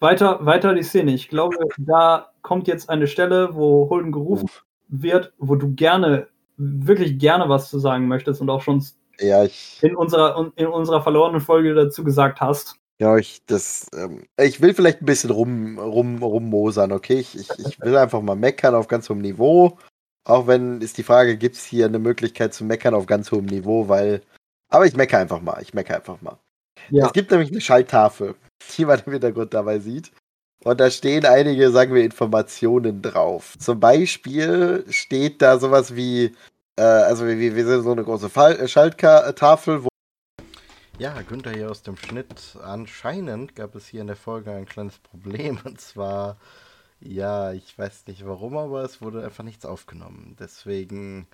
[0.00, 1.14] Weiter, weiter die Szene.
[1.14, 4.46] Ich glaube, da kommt jetzt eine Stelle, wo Holden gerufen.
[4.88, 8.84] Wird, wo du gerne, wirklich gerne was zu sagen möchtest und auch schon
[9.18, 12.76] ja, ich, in, unserer, in unserer verlorenen Folge dazu gesagt hast.
[12.98, 17.18] Ja, ich, das, ähm, ich will vielleicht ein bisschen rum, rum, rummosern, okay?
[17.18, 19.78] Ich, ich, ich will einfach mal meckern auf ganz hohem Niveau.
[20.24, 23.46] Auch wenn ist die Frage, gibt es hier eine Möglichkeit zu meckern auf ganz hohem
[23.46, 24.22] Niveau, weil.
[24.68, 26.38] Aber ich meckere einfach mal, ich meckere einfach mal.
[26.90, 27.06] Ja.
[27.06, 28.34] Es gibt nämlich eine Schalttafel,
[28.76, 30.10] die man im Hintergrund dabei sieht.
[30.66, 33.56] Und da stehen einige, sagen wir, Informationen drauf.
[33.60, 36.34] Zum Beispiel steht da sowas wie
[36.76, 39.88] äh, also wir, wir sind so eine große Fall äh, Schalttafel, wo
[40.98, 42.58] ja, Günther hier aus dem Schnitt.
[42.60, 45.60] Anscheinend gab es hier in der Folge ein kleines Problem.
[45.64, 46.36] Und zwar,
[46.98, 50.34] ja, ich weiß nicht warum, aber es wurde einfach nichts aufgenommen.
[50.40, 51.28] Deswegen,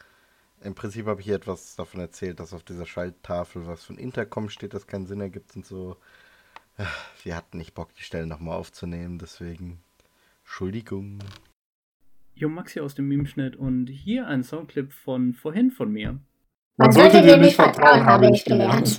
[0.61, 4.51] im Prinzip habe ich hier etwas davon erzählt, dass auf dieser Schalttafel was von Intercom
[4.51, 5.97] steht, das keinen Sinn ergibt und so.
[7.23, 9.81] Wir hatten nicht Bock, die Stelle nochmal aufzunehmen, deswegen
[10.43, 11.19] Entschuldigung.
[12.35, 16.19] Jo, Max hier aus dem Memeschnitt und hier ein Soundclip von vorhin von mir.
[16.77, 18.99] Man sollte dir nicht vertrauen, habe ich gelernt.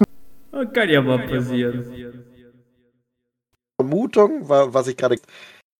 [0.51, 1.83] Oh, kann ja mal passieren.
[3.79, 5.17] Vermutung, was ich gerade.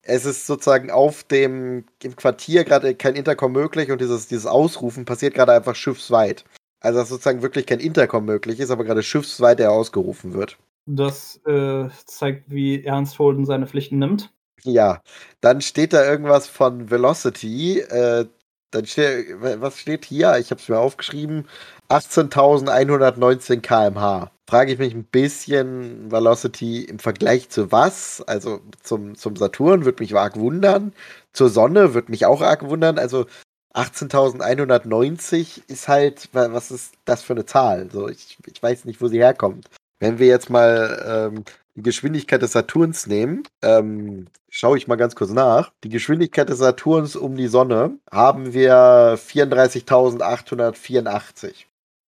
[0.02, 5.06] Es ist sozusagen auf dem im Quartier gerade kein Intercom möglich und dieses, dieses Ausrufen
[5.06, 6.44] passiert gerade einfach schiffsweit.
[6.82, 10.58] Also dass sozusagen wirklich kein Intercom möglich ist, aber gerade schiffsweit er ausgerufen wird.
[10.86, 14.34] Das äh, zeigt, wie ernst Holden seine Pflichten nimmt.
[14.64, 15.02] Ja,
[15.42, 17.80] dann steht da irgendwas von Velocity.
[17.80, 18.26] Äh,
[18.72, 20.38] dann steht, was steht hier?
[20.38, 21.48] Ich habe es mir aufgeschrieben.
[21.90, 24.32] 18.119 km/h.
[24.50, 28.22] Frage ich mich ein bisschen, Velocity im Vergleich zu was?
[28.28, 30.94] Also zum, zum Saturn würde mich arg wundern.
[31.34, 33.00] Zur Sonne würde mich auch arg wundern.
[33.00, 33.26] Also
[33.74, 37.90] 18.190 ist halt, was ist das für eine Zahl?
[37.92, 39.70] So, ich, ich weiß nicht, wo sie herkommt.
[40.04, 45.16] Wenn wir jetzt mal ähm, die Geschwindigkeit des Saturns nehmen, ähm, schaue ich mal ganz
[45.16, 45.72] kurz nach.
[45.86, 51.54] Die Geschwindigkeit des Saturns um die Sonne haben wir 34.884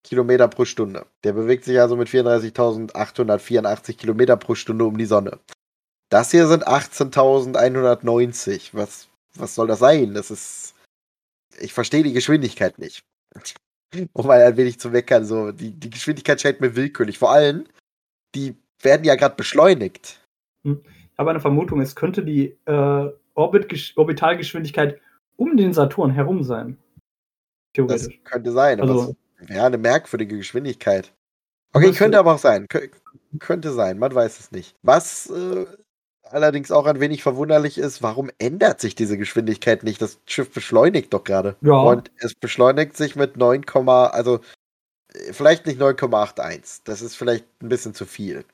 [0.04, 1.06] Kilometer pro Stunde.
[1.24, 5.40] Der bewegt sich also mit 34.884 Kilometer pro Stunde um die Sonne.
[6.10, 8.72] Das hier sind 18.190.
[8.74, 10.14] Was, was soll das sein?
[10.14, 10.74] Das ist.
[11.62, 13.06] Ich verstehe die Geschwindigkeit nicht.
[14.12, 15.54] um mal ein wenig zu meckern, so.
[15.54, 17.18] Die, die Geschwindigkeit scheint mir willkürlich.
[17.18, 17.64] Vor allem,
[18.36, 20.20] die werden ja gerade beschleunigt.
[20.64, 20.82] Hm.
[21.12, 25.00] Ich habe eine Vermutung, es könnte die äh, Orbit Orbitalgeschwindigkeit
[25.38, 26.78] um den Saturn herum sein.
[27.74, 28.20] Theoretisch.
[28.22, 29.16] Das könnte sein, aber also,
[29.50, 31.14] ja, eine merkwürdige Geschwindigkeit.
[31.74, 32.68] Okay, könnte aber auch sein.
[32.68, 32.90] Kön
[33.40, 34.76] könnte sein, man weiß es nicht.
[34.82, 35.66] Was äh,
[36.24, 40.02] allerdings auch ein wenig verwunderlich ist, warum ändert sich diese Geschwindigkeit nicht?
[40.02, 41.58] Das Schiff beschleunigt doch gerade.
[41.62, 41.74] Ja.
[41.74, 44.40] Und es beschleunigt sich mit 9, also
[45.32, 46.82] vielleicht nicht 9,81.
[46.84, 48.46] Das ist vielleicht ein bisschen zu viel.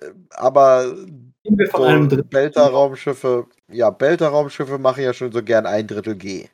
[0.00, 6.48] Äh, aber so Belter-Raumschiffe, ja, Belter-Raumschiffe machen ja schon so gern ein Drittel G.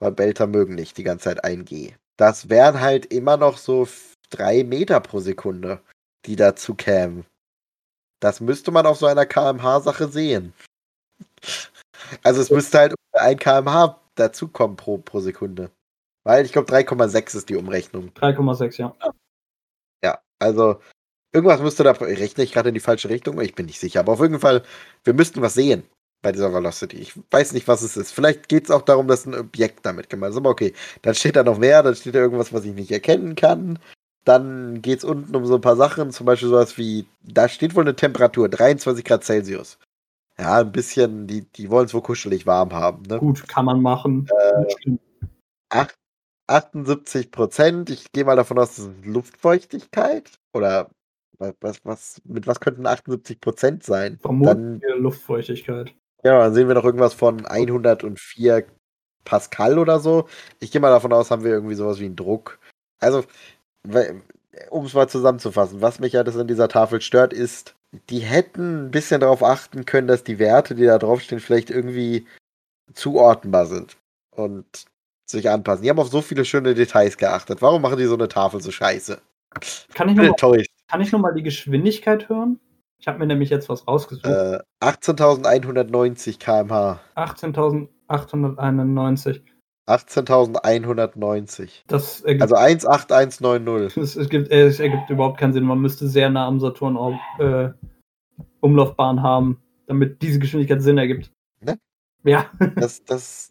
[0.00, 1.94] Weil Belter mögen nicht die ganze Zeit ein G.
[2.16, 3.86] Das wären halt immer noch so
[4.30, 5.80] drei Meter pro Sekunde,
[6.26, 7.24] die dazu kämen.
[8.20, 10.54] Das müsste man auf so einer kmh-Sache sehen.
[12.22, 15.70] Also es müsste halt ein kmh dazukommen pro, pro Sekunde.
[16.24, 18.10] Weil ich glaube 3,6 ist die Umrechnung.
[18.14, 18.94] 3,6, ja.
[20.04, 20.80] Ja, also
[21.32, 24.12] irgendwas müsste da, rechne ich gerade in die falsche Richtung, ich bin nicht sicher, aber
[24.12, 24.62] auf jeden Fall,
[25.04, 25.84] wir müssten was sehen
[26.22, 26.96] bei dieser Velocity.
[26.98, 28.12] Ich weiß nicht, was es ist.
[28.12, 30.72] Vielleicht geht es auch darum, dass ein Objekt damit gemeint ist, aber okay.
[31.02, 33.78] Dann steht da noch mehr, dann steht da irgendwas, was ich nicht erkennen kann.
[34.24, 37.74] Dann geht es unten um so ein paar Sachen, zum Beispiel sowas wie, da steht
[37.74, 39.78] wohl eine Temperatur, 23 Grad Celsius.
[40.38, 43.02] Ja, ein bisschen, die, die wollen es wohl kuschelig warm haben.
[43.02, 43.18] Ne?
[43.18, 44.28] Gut, kann man machen.
[44.30, 44.96] Äh,
[45.70, 45.94] 8,
[46.46, 47.90] 78 Prozent.
[47.90, 50.30] Ich gehe mal davon aus, das ist Luftfeuchtigkeit.
[50.52, 50.90] Oder
[51.38, 54.18] was, was, mit was könnten 78 Prozent sein?
[54.20, 55.94] Vermutlich Luftfeuchtigkeit.
[56.24, 58.64] Ja, dann sehen wir noch irgendwas von 104
[59.24, 60.28] Pascal oder so.
[60.60, 62.58] Ich gehe mal davon aus, haben wir irgendwie sowas wie einen Druck.
[63.00, 63.24] Also,
[64.70, 67.74] um es mal zusammenzufassen, was mich ja das in dieser Tafel stört, ist,
[68.08, 72.26] die hätten ein bisschen darauf achten können, dass die Werte, die da draufstehen, vielleicht irgendwie
[72.94, 73.96] zuordnenbar sind.
[74.30, 74.86] Und
[75.26, 75.82] sich anpassen.
[75.84, 77.62] Die haben auf so viele schöne Details geachtet.
[77.62, 79.20] Warum machen die so eine Tafel so scheiße?
[79.94, 80.16] Kann ich
[81.12, 82.60] nochmal noch die Geschwindigkeit hören?
[82.98, 84.26] Ich habe mir nämlich jetzt was rausgesucht.
[84.26, 87.00] Äh, 18.190 km/h.
[87.16, 89.40] 18.891.
[89.88, 91.82] 18.190.
[91.88, 93.96] Das ergibt, also 18190.
[94.02, 95.64] Es, ergibt, es ergibt überhaupt keinen Sinn.
[95.64, 97.72] Man müsste sehr nah am Saturn auch, äh,
[98.60, 101.32] Umlaufbahn haben, damit diese Geschwindigkeit Sinn ergibt.
[101.60, 101.76] Ne?
[102.22, 102.46] Ja.
[102.76, 103.50] Das, das,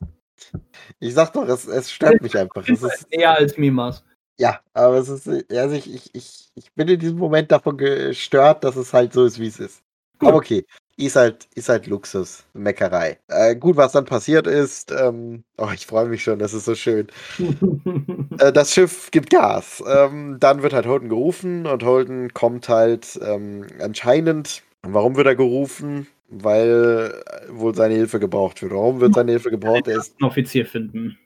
[1.00, 2.68] ich sag doch, es, es stört mich einfach.
[2.68, 4.04] Es ist eher als Mimas.
[4.38, 8.64] Ja, aber es ist, also ich, ich, ich, ich bin in diesem Moment davon gestört,
[8.64, 9.84] dass es halt so ist, wie es ist.
[10.18, 10.30] Gut.
[10.30, 10.66] Aber okay,
[10.98, 13.18] ist halt, ist halt Luxus, Meckerei.
[13.28, 16.76] Äh, gut, was dann passiert ist, ähm, oh, ich freue mich schon, das ist so
[16.76, 17.08] schön.
[18.40, 19.84] äh, das Schiff gibt Gas.
[19.88, 24.64] Ähm, dann wird halt Holden gerufen und Holden kommt halt ähm, anscheinend.
[24.84, 26.08] Warum wird er gerufen?
[26.32, 28.72] Weil äh, wohl seine Hilfe gebraucht wird.
[28.72, 29.88] Warum wird seine Hilfe gebraucht?
[29.88, 31.18] Er ist einen Offizier finden.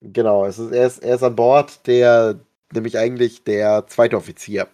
[0.00, 2.40] Genau, es ist, er, ist, er ist an Bord, der
[2.74, 4.68] nämlich eigentlich der zweite Offizier.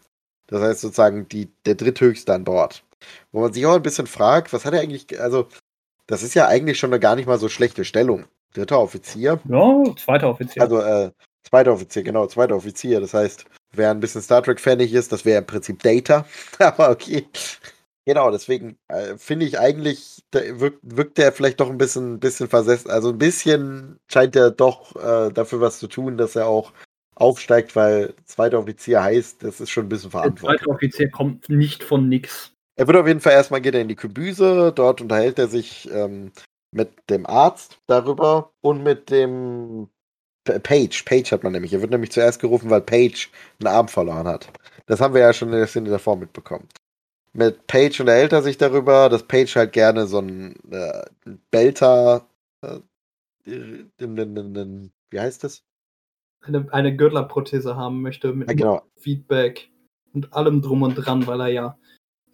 [0.46, 2.82] Das heißt sozusagen die, der dritthöchste an Bord.
[3.30, 5.46] Wo man sich auch ein bisschen fragt, was hat er eigentlich, also
[6.06, 8.24] das ist ja eigentlich schon eine gar nicht mal so schlechte Stellung.
[8.54, 9.38] Dritter Offizier.
[9.46, 10.62] Ja, zweiter Offizier.
[10.62, 11.10] Also, äh,
[11.42, 13.00] zweiter Offizier, genau, zweiter Offizier.
[13.00, 16.24] Das heißt, wer ein bisschen Star Trek-fanig ist, das wäre im Prinzip Data.
[16.58, 17.26] Aber okay.
[18.08, 22.90] Genau, deswegen äh, finde ich eigentlich, wirkt, wirkt der vielleicht doch ein bisschen, bisschen versessen.
[22.90, 26.72] Also ein bisschen scheint er doch äh, dafür was zu tun, dass er auch
[27.16, 30.58] aufsteigt, weil zweiter Offizier heißt, das ist schon ein bisschen verantwortlich.
[30.58, 32.54] Der zweite Offizier kommt nicht von nix.
[32.76, 35.86] Er wird auf jeden Fall erstmal geht er in die Kybüse, dort unterhält er sich
[35.92, 36.32] ähm,
[36.74, 39.90] mit dem Arzt darüber und mit dem
[40.62, 41.04] Page.
[41.04, 41.74] Page hat man nämlich.
[41.74, 43.30] Er wird nämlich zuerst gerufen, weil Page
[43.60, 44.48] einen Arm verloren hat.
[44.86, 46.66] Das haben wir ja schon in der Szene davor mitbekommen.
[47.38, 51.04] Mit Page unterhält er sich darüber, dass Page halt gerne so ein äh,
[51.52, 52.26] Belter,
[52.62, 52.80] äh,
[53.46, 55.62] wie heißt das?
[56.40, 58.82] Eine, eine Gürtlerprothese haben möchte mit ja, genau.
[58.96, 59.70] Feedback
[60.12, 61.78] und allem drum und dran, weil er ja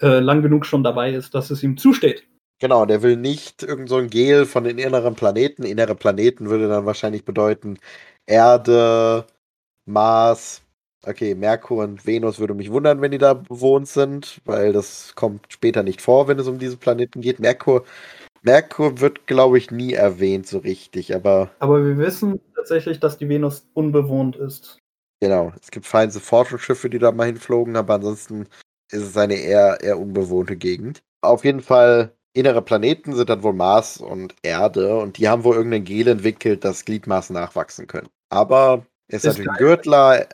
[0.00, 2.26] äh, lang genug schon dabei ist, dass es ihm zusteht.
[2.58, 5.64] Genau, der will nicht irgend so ein Gel von den inneren Planeten.
[5.64, 7.78] Innere Planeten würde dann wahrscheinlich bedeuten
[8.24, 9.26] Erde,
[9.84, 10.63] Mars,
[11.06, 15.46] okay, Merkur und Venus würde mich wundern, wenn die da bewohnt sind, weil das kommt
[15.48, 17.40] später nicht vor, wenn es um diese Planeten geht.
[17.40, 17.84] Merkur,
[18.42, 21.50] Merkur wird, glaube ich, nie erwähnt so richtig, aber.
[21.58, 24.78] Aber wir wissen tatsächlich, dass die Venus unbewohnt ist.
[25.20, 28.46] Genau, es gibt feine Forschungsschiffe, die da mal hinflogen, aber ansonsten
[28.90, 31.02] ist es eine eher, eher unbewohnte Gegend.
[31.22, 35.56] Auf jeden Fall, innere Planeten sind dann wohl Mars und Erde und die haben wohl
[35.56, 38.08] irgendein Gel entwickelt, das Gliedmaßen nachwachsen können.
[38.28, 40.28] Aber ist, ist natürlich ein Gürtler.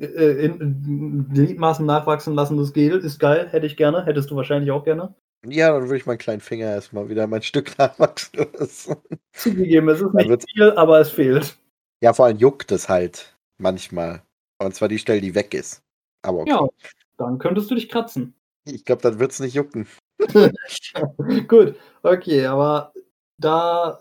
[0.00, 4.70] Äh, in, Gliedmaßen nachwachsen lassen, das Gel ist geil, hätte ich gerne, hättest du wahrscheinlich
[4.70, 5.14] auch gerne.
[5.46, 8.96] Ja, dann würde ich meinen kleinen Finger erstmal wieder mein Stück nachwachsen lassen.
[9.32, 11.56] Zugegeben, es ist nicht viel, aber es fehlt.
[12.00, 14.22] Ja, vor allem juckt es halt manchmal.
[14.62, 15.82] Und zwar die Stelle, die weg ist.
[16.22, 16.50] Aber okay.
[16.50, 16.68] Ja,
[17.16, 18.34] dann könntest du dich kratzen.
[18.64, 19.86] Ich glaube, dann wird es nicht jucken.
[21.48, 22.92] Gut, okay, aber
[23.38, 23.98] da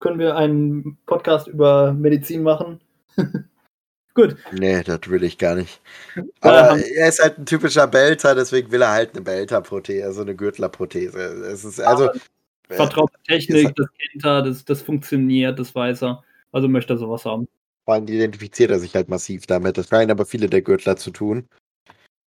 [0.00, 2.80] können wir einen Podcast über Medizin machen.
[4.14, 4.36] Gut.
[4.52, 5.80] Nee, das will ich gar nicht.
[6.40, 10.22] Aber äh, er ist halt ein typischer Belter, deswegen will er halt eine Belter-Prothese, also
[10.22, 11.18] eine Gürtlerprothese.
[11.18, 12.10] Es ist also.
[12.68, 16.24] Äh, Vertraut Technik, das kennt er, das, das funktioniert, das weiß er.
[16.52, 17.46] Also möchte er sowas haben.
[17.84, 19.76] Vor allem identifiziert er sich halt massiv damit.
[19.76, 21.46] Das scheinen aber viele der Gürtler zu tun.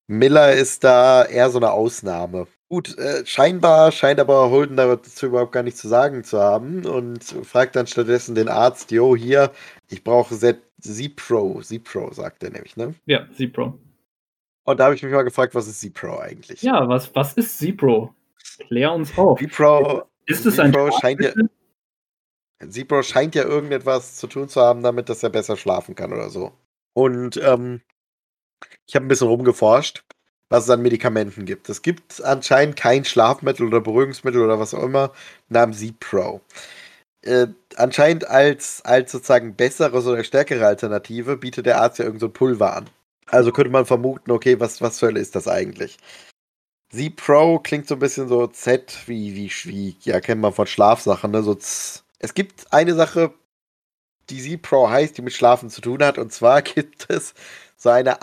[0.08, 2.46] Miller ist da eher so eine Ausnahme.
[2.68, 7.22] Gut, äh, scheinbar scheint aber Holden dazu überhaupt gar nichts zu sagen zu haben und
[7.22, 9.52] fragt dann stattdessen den Arzt, Jo, hier,
[9.90, 11.60] ich brauche Z-Pro.
[11.60, 12.94] Z-Pro, sagt er nämlich, ne?
[13.06, 13.78] Ja, Z-Pro.
[14.64, 16.62] Und da habe ich mich mal gefragt, was ist Z-Pro eigentlich?
[16.62, 18.14] Ja, was, was ist Z-Pro?
[18.68, 19.38] Klär uns auf.
[19.38, 21.32] Z-Pro ist es ein scheint ja,
[23.02, 26.52] scheint ja irgendetwas zu tun zu haben, damit dass er besser schlafen kann oder so.
[26.94, 27.82] Und ähm,
[28.86, 30.04] ich habe ein bisschen rumgeforscht,
[30.54, 31.68] was es an Medikamenten gibt.
[31.68, 35.10] Es gibt anscheinend kein Schlafmittel oder Beruhigungsmittel oder was auch immer
[35.48, 36.40] namens Z-Pro.
[37.22, 42.32] Äh, anscheinend als, als sozusagen bessere oder stärkere Alternative bietet der Arzt ja irgendein so
[42.32, 42.88] Pulver an.
[43.26, 45.96] Also könnte man vermuten, okay, was, was zur Hölle ist das eigentlich?
[46.90, 51.32] Z-Pro klingt so ein bisschen so Z wie, wie, wie, ja, kennt man von Schlafsachen,
[51.32, 51.42] ne?
[51.42, 52.04] So z.
[52.20, 53.34] Es gibt eine Sache,
[54.30, 57.34] die Z-Pro heißt, die mit Schlafen zu tun hat, und zwar gibt es
[57.76, 58.20] so eine hm.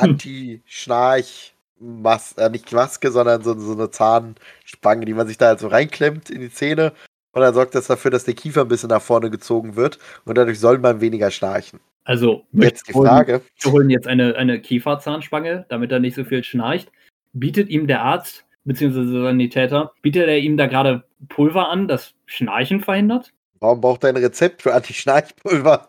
[1.81, 5.67] Anti-Schnarch-Maske, äh, nicht Maske, sondern so, so, eine Zahnspange, die man sich da halt so
[5.67, 6.93] reinklemmt in die Zähne.
[7.33, 10.37] Und dann sorgt das dafür, dass der Kiefer ein bisschen nach vorne gezogen wird und
[10.37, 11.79] dadurch soll man weniger schnarchen.
[12.03, 13.41] Also, jetzt die Frage.
[13.61, 16.91] Wir holen jetzt eine, eine Kieferzahnspange, damit er nicht so viel schnarcht.
[17.31, 19.23] Bietet ihm der Arzt bzw.
[19.23, 23.31] Sanitäter, bietet er ihm da gerade Pulver an, das Schnarchen verhindert?
[23.59, 25.87] Warum braucht er ein Rezept für Anti-Schnarchpulver?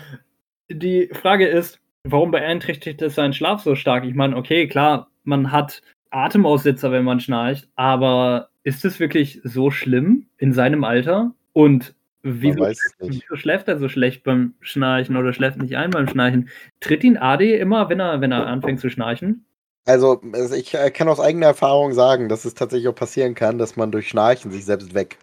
[0.68, 4.04] die Frage ist, warum beeinträchtigt es seinen Schlaf so stark?
[4.04, 9.70] Ich meine, okay, klar, man hat Atemaussetzer, wenn man schnarcht, aber ist es wirklich so
[9.70, 11.34] schlimm in seinem Alter?
[11.52, 12.66] Und wieso,
[12.98, 16.48] wieso, schläft er so schlecht beim Schnarchen oder schläft nicht ein beim Schnarchen?
[16.80, 19.44] Tritt ihn Adi immer, wenn er, wenn er anfängt zu schnarchen?
[19.90, 20.20] Also,
[20.54, 23.90] ich äh, kann aus eigener Erfahrung sagen, dass es tatsächlich auch passieren kann, dass man
[23.90, 25.18] durch Schnarchen sich selbst weg.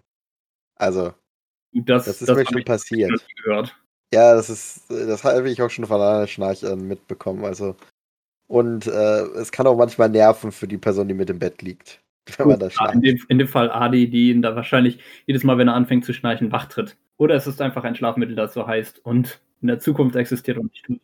[0.76, 1.14] Also,
[1.72, 3.26] das, das ist das mir schon passiert.
[4.12, 7.46] Ja, das ist, das habe ich auch schon von anderen Schnarchern mitbekommen.
[7.46, 7.76] Also,
[8.46, 12.02] und äh, es kann auch manchmal nerven für die Person, die mit im Bett liegt.
[12.36, 12.94] Wenn man da schnarcht.
[12.94, 16.04] In dem, in dem Fall Adi, die ihn da wahrscheinlich jedes Mal, wenn er anfängt
[16.04, 16.98] zu schnarchen, wachtritt.
[17.16, 20.70] Oder es ist einfach ein Schlafmittel, das so heißt und in der Zukunft existiert und
[20.70, 21.00] nicht tut.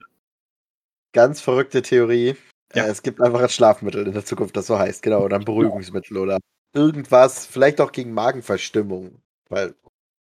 [1.15, 2.37] Ganz verrückte Theorie.
[2.75, 2.87] Ja.
[2.87, 5.45] Äh, es gibt einfach ein Schlafmittel in der Zukunft, das so heißt, genau, oder ein
[5.45, 6.39] Beruhigungsmittel oder
[6.73, 9.75] irgendwas, vielleicht auch gegen Magenverstimmung, weil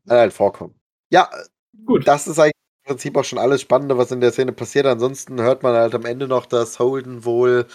[0.08, 0.76] kann halt vorkommen.
[1.10, 1.30] Ja,
[1.86, 2.08] gut.
[2.08, 4.86] Das ist eigentlich im Prinzip auch schon alles Spannende, was in der Szene passiert.
[4.86, 7.68] Ansonsten hört man halt am Ende noch, dass Holden wohl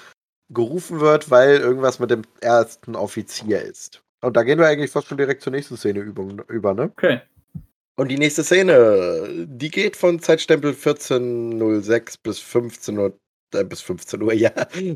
[0.50, 4.02] gerufen wird, weil irgendwas mit dem ersten Offizier ist.
[4.20, 6.84] Und da gehen wir eigentlich fast schon direkt zur nächsten Szene über, ne?
[6.84, 7.20] Okay.
[7.96, 13.18] Und die nächste Szene, die geht von Zeitstempel 14.06 bis 15 Uhr
[13.54, 14.50] äh, bis 15 Uhr, ja.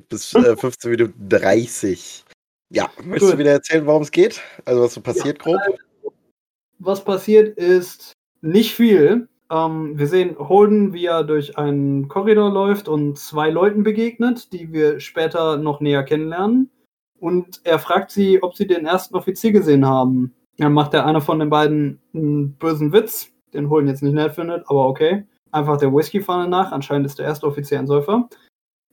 [0.09, 2.25] Bis äh, 15 Minuten 30.
[2.71, 3.35] Ja, möchtest Gut.
[3.35, 4.41] du wieder erzählen, worum es geht?
[4.65, 6.15] Also, was so passiert, ja, grob?
[6.79, 12.89] Was passiert ist nicht viel, Ähm, wir sehen Holden, wie er durch einen Korridor läuft
[12.89, 16.71] und zwei Leuten begegnet, die wir später noch näher kennenlernen.
[17.21, 20.35] Und er fragt sie, ob sie den ersten Offizier gesehen haben.
[20.57, 24.35] Dann macht der einer von den beiden einen bösen Witz, den Holden jetzt nicht nett
[24.35, 25.25] findet, aber okay.
[25.53, 26.73] Einfach der Whisky-Fahne nach.
[26.73, 28.29] Anscheinend ist der erste Offizier ein Säufer.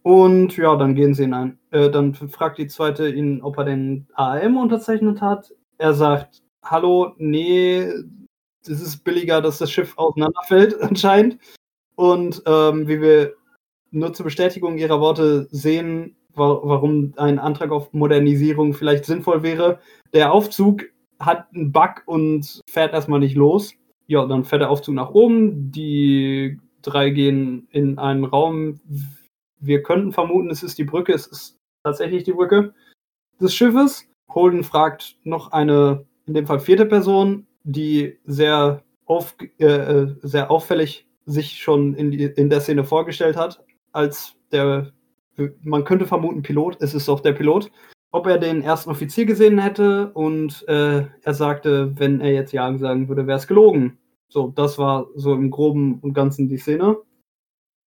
[0.03, 1.60] Und ja, dann gehen sie ihn ein.
[1.72, 5.53] Äh, dann fragt die zweite ihn, ob er den AM unterzeichnet hat.
[5.78, 7.88] Er sagt, hallo, nee,
[8.62, 11.39] es ist billiger, dass das Schiff auseinanderfällt, anscheinend.
[11.95, 13.34] Und ähm, wie wir
[13.91, 19.80] nur zur Bestätigung ihrer Worte sehen, wa warum ein Antrag auf Modernisierung vielleicht sinnvoll wäre.
[20.14, 20.84] Der Aufzug
[21.20, 23.74] hat einen Bug und fährt erstmal nicht los.
[24.10, 25.72] Ja, dann fährt der Aufzug nach oben.
[25.72, 28.80] Die drei gehen in einen Raum.
[29.60, 31.14] Wir könnten vermuten, es ist die Brücke.
[31.14, 32.74] Es ist tatsächlich die Brücke
[33.39, 34.10] des Schiffes.
[34.28, 40.49] Holden fragt noch eine, in dem Fall vierte Person, die sehr, auf, äh, äh, sehr
[40.49, 44.91] auffällig sich schon in, die, in der Szene vorgestellt hat, als der,
[45.62, 47.70] man könnte vermuten, Pilot, es ist auch der Pilot,
[48.12, 52.76] ob er den ersten Offizier gesehen hätte und äh, er sagte, wenn er jetzt Ja
[52.78, 53.99] sagen würde, wäre es gelogen.
[54.30, 56.97] So, das war so im Groben und Ganzen die Szene.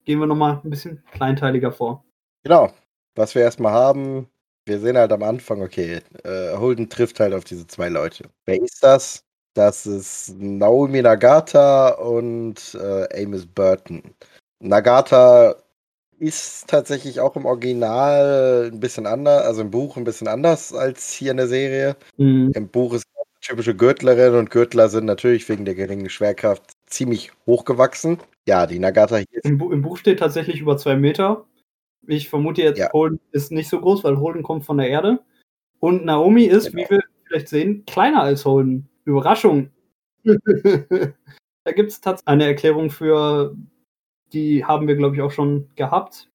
[0.05, 2.05] Gehen wir nochmal ein bisschen kleinteiliger vor.
[2.43, 2.71] Genau.
[3.15, 4.29] Was wir erstmal haben,
[4.67, 8.31] wir sehen halt am Anfang, okay, äh, Holden trifft halt auf diese zwei Leute.
[8.47, 9.25] Wer ist das?
[9.55, 14.03] Das ist Naomi Nagata und äh, Amos Burton.
[14.61, 15.62] Nagata
[16.23, 21.13] ist tatsächlich auch im Original ein bisschen anders, also im Buch ein bisschen anders als
[21.13, 21.97] hier in der Serie.
[22.17, 22.53] Mhm.
[22.55, 23.07] Im Buch ist
[23.41, 28.19] typische Gürtlerin und Gürtler sind natürlich wegen der geringen Schwerkraft ziemlich hochgewachsen.
[28.47, 29.45] Ja, die Nagata hier.
[29.45, 31.45] Im, Bu Im, Buch steht tatsächlich über zwei Meter.
[32.07, 32.93] Ich vermute jetzt, ja.
[32.93, 35.19] Holden ist nicht so groß, weil Holden kommt von der Erde.
[35.81, 36.85] Und Naomi ist, genau.
[36.85, 38.89] wie wir vielleicht sehen, kleiner als Holden.
[39.05, 39.71] Überraschung.
[40.25, 43.57] da gibt es tatsächlich eine Erklärung für,
[44.33, 46.31] die haben wir, glaube ich, auch schon gehabt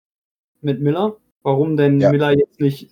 [0.61, 1.17] mit Miller.
[1.43, 2.11] Warum denn ja.
[2.11, 2.91] Miller jetzt nicht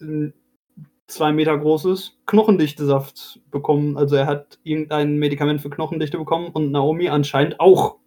[1.07, 3.97] zwei Meter groß ist, Knochendichtesaft bekommen.
[3.97, 7.97] Also er hat irgendein Medikament für Knochendichte bekommen und Naomi anscheinend auch.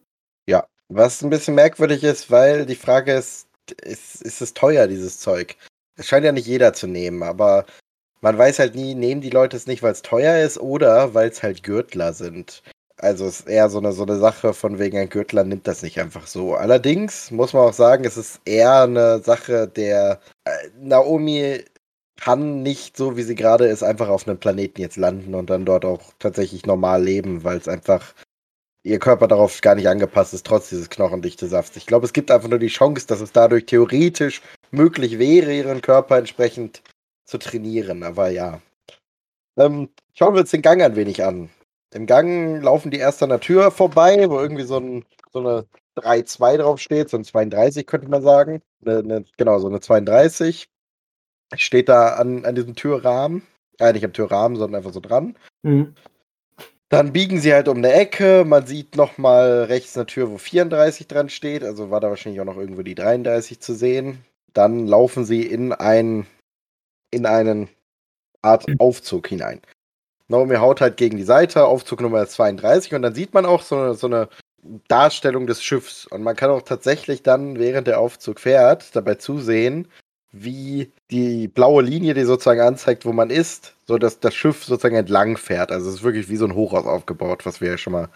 [0.49, 3.49] Ja, was ein bisschen merkwürdig ist, weil die Frage ist,
[3.83, 5.57] ist, ist es teuer, dieses Zeug?
[5.97, 7.67] Es scheint ja nicht jeder zu nehmen, aber
[8.21, 11.29] man weiß halt nie, nehmen die Leute es nicht, weil es teuer ist oder weil
[11.29, 12.63] es halt Gürtler sind.
[13.01, 15.83] Also es ist eher so eine, so eine Sache von wegen ein Gürtler nimmt das
[15.83, 16.55] nicht einfach so.
[16.55, 21.65] Allerdings muss man auch sagen, es ist eher eine Sache der äh, Naomi
[22.17, 25.65] kann nicht so wie sie gerade ist einfach auf einem Planeten jetzt landen und dann
[25.65, 28.15] dort auch tatsächlich normal leben, weil es einfach
[28.83, 31.77] ihr Körper darauf gar nicht angepasst ist, trotz dieses knochendichte Safts.
[31.77, 35.83] Ich glaube, es gibt einfach nur die Chance, dass es dadurch theoretisch möglich wäre, ihren
[35.83, 36.83] Körper entsprechend
[37.25, 38.61] zu trainieren, aber ja.
[39.57, 41.51] Ähm, schauen wir uns den Gang ein wenig an.
[41.95, 45.67] Im Gang laufen die erst an der Tür vorbei, wo irgendwie so, ein, so eine
[45.97, 48.63] 3-2 draufsteht, so ein 32 könnte man sagen.
[48.85, 50.69] Eine, eine, genau, so eine 32.
[51.57, 53.43] Steht da an, an diesem Türrahmen.
[53.79, 55.37] Äh, nicht am Türrahmen, sondern einfach so dran.
[55.63, 55.95] Mhm.
[56.91, 58.45] Dann biegen sie halt um eine Ecke.
[58.47, 61.63] Man sieht nochmal rechts eine Tür, wo 34 dran steht.
[61.63, 64.25] Also war da wahrscheinlich auch noch irgendwo die 33 zu sehen.
[64.53, 66.27] Dann laufen sie in ein
[67.11, 67.69] in einen
[68.43, 68.67] Art.
[68.79, 69.61] Aufzug hinein.
[70.29, 73.77] Naomi haut halt gegen die Seite, Aufzug Nummer 32, und dann sieht man auch so
[73.77, 74.29] eine, so eine
[74.89, 76.07] Darstellung des Schiffs.
[76.07, 79.89] Und man kann auch tatsächlich dann, während der Aufzug fährt, dabei zusehen,
[80.31, 84.97] wie die blaue Linie, die sozusagen anzeigt, wo man ist, so dass das Schiff sozusagen
[84.97, 85.73] entlang fährt.
[85.73, 88.09] Also es ist wirklich wie so ein Hochhaus aufgebaut, was wir ja schon mal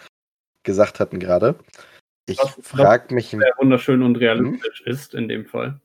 [0.63, 1.55] gesagt hatten gerade.
[2.25, 3.29] Ich frage mich.
[3.29, 4.93] Sehr wunderschön und realistisch hm?
[4.93, 5.79] ist in dem Fall.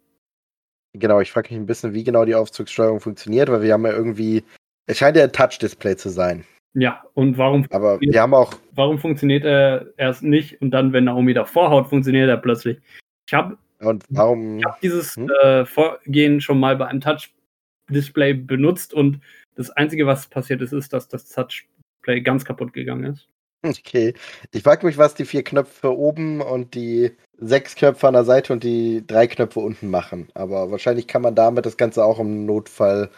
[0.92, 3.92] Genau, ich frage mich ein bisschen, wie genau die Aufzugssteuerung funktioniert, weil wir haben ja
[3.92, 4.44] irgendwie,
[4.88, 6.44] es scheint ja ein Touch-Display zu sein.
[6.74, 8.54] Ja, und warum Aber wir haben auch.
[8.72, 12.78] Warum funktioniert er erst nicht und dann, wenn Naomi davor haut, funktioniert er plötzlich?
[13.26, 14.58] Ich habe und warum?
[14.58, 15.30] Ich habe dieses hm?
[15.42, 19.20] äh, Vorgehen schon mal bei einem Touch-Display benutzt und
[19.54, 23.28] das Einzige, was passiert ist, ist, dass das Touch-Display ganz kaputt gegangen ist.
[23.64, 24.14] Okay.
[24.52, 28.52] Ich frage mich, was die vier Knöpfe oben und die sechs Knöpfe an der Seite
[28.52, 30.28] und die drei Knöpfe unten machen.
[30.34, 33.10] Aber wahrscheinlich kann man damit das Ganze auch im Notfall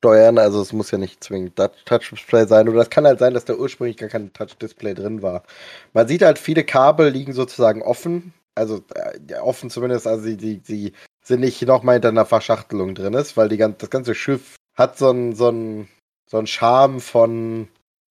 [0.00, 0.38] steuern.
[0.38, 2.68] Also es muss ja nicht zwingend Touch-Display sein.
[2.68, 5.44] Oder es kann halt sein, dass da ursprünglich gar kein Touch-Display drin war.
[5.92, 8.32] Man sieht halt, viele Kabel liegen sozusagen offen.
[8.54, 10.92] Also äh, offen zumindest, also die, die, die
[11.22, 15.10] sind nicht nochmal hinter einer Verschachtelung drin ist, weil die, das ganze Schiff hat so
[15.10, 15.86] einen so
[16.26, 17.68] so Charme von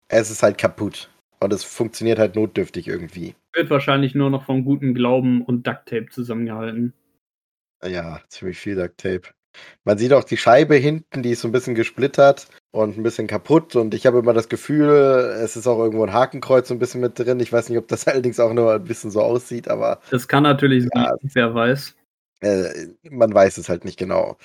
[0.09, 1.09] es ist halt kaputt.
[1.41, 3.33] Und es funktioniert halt notdürftig irgendwie.
[3.53, 6.93] Wird wahrscheinlich nur noch vom guten Glauben und Ducktape zusammengehalten.
[7.81, 9.29] Ja, ziemlich viel Ducktape.
[9.83, 13.27] Man sieht auch die Scheibe hinten, die ist so ein bisschen gesplittert und ein bisschen
[13.27, 13.75] kaputt.
[13.75, 14.89] Und ich habe immer das Gefühl,
[15.41, 17.39] es ist auch irgendwo ein Hakenkreuz so ein bisschen mit drin.
[17.39, 19.99] Ich weiß nicht, ob das allerdings auch nur ein bisschen so aussieht, aber.
[20.11, 21.95] Das kann natürlich sein, ja, wer weiß.
[22.41, 24.37] Äh, man weiß es halt nicht genau.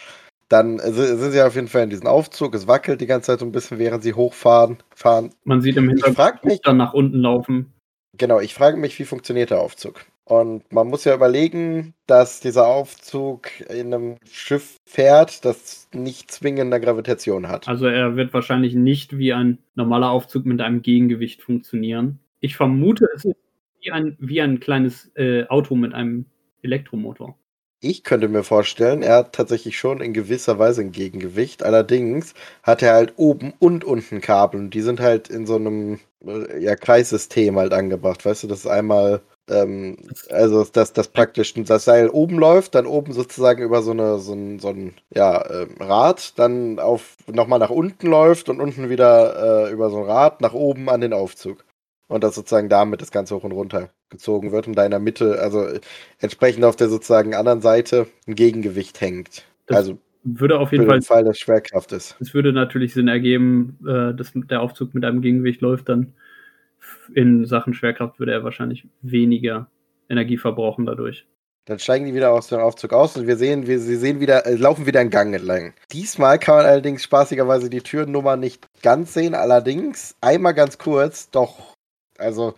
[0.48, 2.54] Dann sind sie auf jeden Fall in diesem Aufzug.
[2.54, 4.78] Es wackelt die ganze Zeit so ein bisschen, während sie hochfahren.
[4.94, 5.30] Fahren.
[5.44, 7.72] Man sieht im Hintergrund mich, dann nach unten laufen.
[8.16, 10.04] Genau, ich frage mich, wie funktioniert der Aufzug?
[10.26, 16.80] Und man muss ja überlegen, dass dieser Aufzug in einem Schiff fährt, das nicht zwingender
[16.80, 17.68] Gravitation hat.
[17.68, 22.20] Also er wird wahrscheinlich nicht wie ein normaler Aufzug mit einem Gegengewicht funktionieren.
[22.40, 23.36] Ich vermute, es ist
[23.82, 26.24] wie ein, wie ein kleines äh, Auto mit einem
[26.62, 27.36] Elektromotor.
[27.80, 31.62] Ich könnte mir vorstellen, er hat tatsächlich schon in gewisser Weise ein Gegengewicht.
[31.62, 36.00] Allerdings hat er halt oben und unten Kabel und die sind halt in so einem
[36.24, 38.24] äh, ja, Kreissystem halt angebracht.
[38.24, 39.96] Weißt du, das ist einmal ähm,
[40.30, 44.32] also, dass das praktisch das Seil oben läuft, dann oben sozusagen über so, eine, so
[44.32, 49.66] ein, so ein ja, äh, Rad, dann auf nochmal nach unten läuft und unten wieder
[49.66, 51.64] äh, über so ein Rad nach oben an den Aufzug.
[52.08, 55.00] Und dass sozusagen damit das Ganze hoch und runter gezogen wird und da in der
[55.00, 55.66] Mitte, also
[56.20, 59.44] entsprechend auf der sozusagen anderen Seite ein Gegengewicht hängt.
[59.66, 62.16] Das also würde auf jeden Fall, Fall, dass Schwerkraft ist.
[62.20, 66.14] Es würde natürlich Sinn ergeben, äh, dass der Aufzug mit einem Gegengewicht läuft, dann
[67.14, 69.68] in Sachen Schwerkraft würde er wahrscheinlich weniger
[70.08, 71.26] Energie verbrauchen dadurch.
[71.66, 74.44] Dann steigen die wieder aus dem Aufzug aus und wir sehen, wir, sie sehen wieder,
[74.44, 75.72] äh, laufen wieder einen Gang entlang.
[75.92, 81.74] Diesmal kann man allerdings spaßigerweise die Türnummer nicht ganz sehen, allerdings einmal ganz kurz, doch,
[82.18, 82.54] also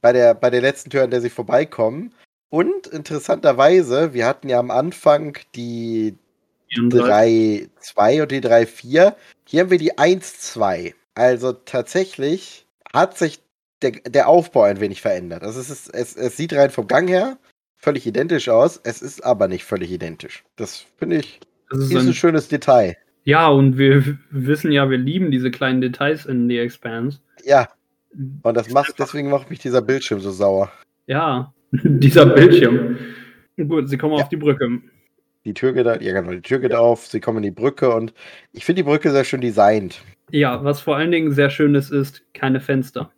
[0.00, 2.14] bei der, bei der letzten Tür, an der sie vorbeikommen.
[2.48, 6.16] Und interessanterweise, wir hatten ja am Anfang die
[6.76, 9.14] 3-2 und die 3-4.
[9.44, 10.94] Hier haben wir die 1-2.
[11.14, 13.40] Also tatsächlich hat sich
[13.82, 15.42] der, der Aufbau ein wenig verändert.
[15.42, 17.38] Also es, ist, es, es sieht rein vom Gang her
[17.76, 20.44] völlig identisch aus, es ist aber nicht völlig identisch.
[20.56, 22.96] Das finde ich das ist, ist ein, ein, schönes Detail.
[23.24, 27.20] Ja, und wir wissen ja, wir lieben diese kleinen Details in The Expanse.
[27.44, 27.68] Ja.
[28.42, 30.72] Und das macht, deswegen macht mich dieser Bildschirm so sauer.
[31.06, 32.96] Ja, dieser Bildschirm.
[33.56, 34.22] Gut, sie kommen ja.
[34.22, 34.80] auf die Brücke.
[35.44, 38.12] Die Tür geht, ja, genau, die Tür geht auf, sie kommen in die Brücke und
[38.52, 40.02] ich finde die Brücke sehr schön designt.
[40.30, 43.12] Ja, was vor allen Dingen sehr schön ist, ist keine Fenster.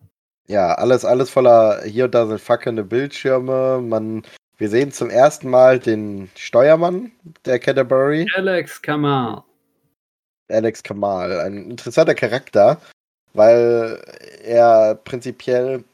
[0.48, 3.82] Ja, alles, alles voller, hier und da sind fackelnde Bildschirme.
[3.82, 4.22] Man,
[4.56, 7.12] wir sehen zum ersten Mal den Steuermann
[7.44, 8.26] der Canterbury.
[8.34, 9.44] Alex Kamal.
[10.50, 12.80] Alex Kamal, ein interessanter Charakter,
[13.34, 14.02] weil
[14.42, 15.84] er prinzipiell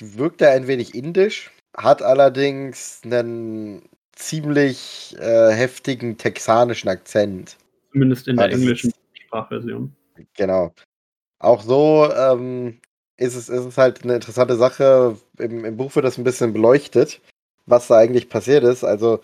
[0.00, 7.56] wirkt er ein wenig indisch, hat allerdings einen ziemlich äh, heftigen texanischen Akzent.
[7.90, 9.92] Zumindest in der also englischen Sprachversion.
[10.36, 10.72] Genau.
[11.40, 12.80] Auch so ähm,
[13.16, 15.16] ist, es, ist es halt eine interessante Sache.
[15.38, 17.20] Im, Im Buch wird das ein bisschen beleuchtet,
[17.66, 18.84] was da eigentlich passiert ist.
[18.84, 19.20] Also,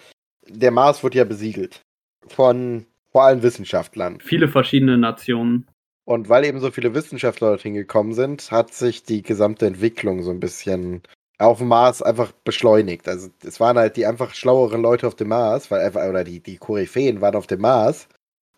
[0.48, 1.82] der Mars wurde ja besiegelt.
[2.28, 4.20] Von vor allem Wissenschaftlern.
[4.20, 5.66] Viele verschiedene Nationen.
[6.04, 10.30] Und weil eben so viele Wissenschaftler dorthin gekommen sind, hat sich die gesamte Entwicklung so
[10.30, 11.02] ein bisschen
[11.38, 13.08] auf dem Mars einfach beschleunigt.
[13.08, 16.40] Also es waren halt die einfach schlaueren Leute auf dem Mars, weil einfach, oder die,
[16.40, 18.08] die Koryphäen waren auf dem Mars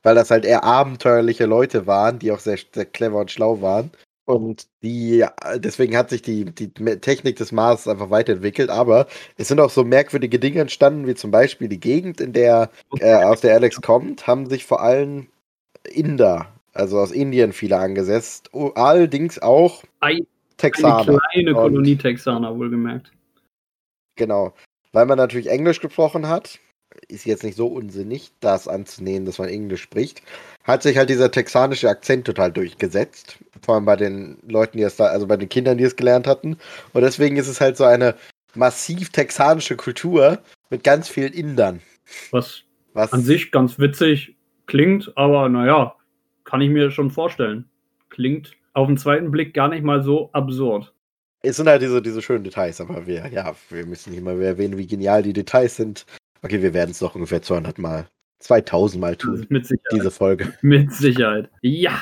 [0.03, 3.91] weil das halt eher abenteuerliche Leute waren, die auch sehr, sehr clever und schlau waren.
[4.33, 5.25] Und die,
[5.57, 9.07] deswegen hat sich die, die Technik des Mars einfach weiterentwickelt, aber
[9.37, 13.15] es sind auch so merkwürdige Dinge entstanden, wie zum Beispiel die Gegend, in der, äh,
[13.15, 15.29] aus der Alex kommt, haben sich vor allem
[15.85, 20.27] Inder, also aus Indien viele angesetzt, allerdings auch Ein,
[20.57, 21.01] Texaner.
[21.01, 23.13] Eine kleine Kolonie Texaner, wohlgemerkt.
[24.17, 24.55] Genau,
[24.93, 26.59] weil man natürlich Englisch gesprochen hat,
[27.13, 30.23] ist jetzt nicht so unsinnig, das anzunehmen, dass man Englisch spricht,
[30.65, 33.39] hat sich halt dieser texanische Akzent total durchgesetzt.
[33.63, 36.27] Vor allem bei den Leuten, die es da, also bei den Kindern, die es gelernt
[36.27, 36.57] hatten.
[36.93, 38.15] Und deswegen ist es halt so eine
[38.55, 40.39] massiv texanische Kultur
[40.71, 41.81] mit ganz vielen Indern.
[42.31, 44.37] Was, Was an sich ganz witzig
[44.67, 45.95] klingt, aber naja,
[46.45, 47.69] kann ich mir schon vorstellen.
[48.11, 50.93] Klingt auf den zweiten Blick gar nicht mal so absurd.
[51.43, 54.79] Es sind halt diese, diese schönen Details, aber wir, ja, wir müssen nicht mal erwähnen,
[54.79, 56.07] wie genial die Details sind.
[56.43, 58.07] Okay, wir werden es noch ungefähr 200 Mal,
[58.41, 59.47] 2000 Mal tun.
[59.49, 59.93] Mit Sicherheit.
[59.93, 60.53] Diese Folge.
[60.63, 61.49] Mit Sicherheit.
[61.63, 61.99] Ja.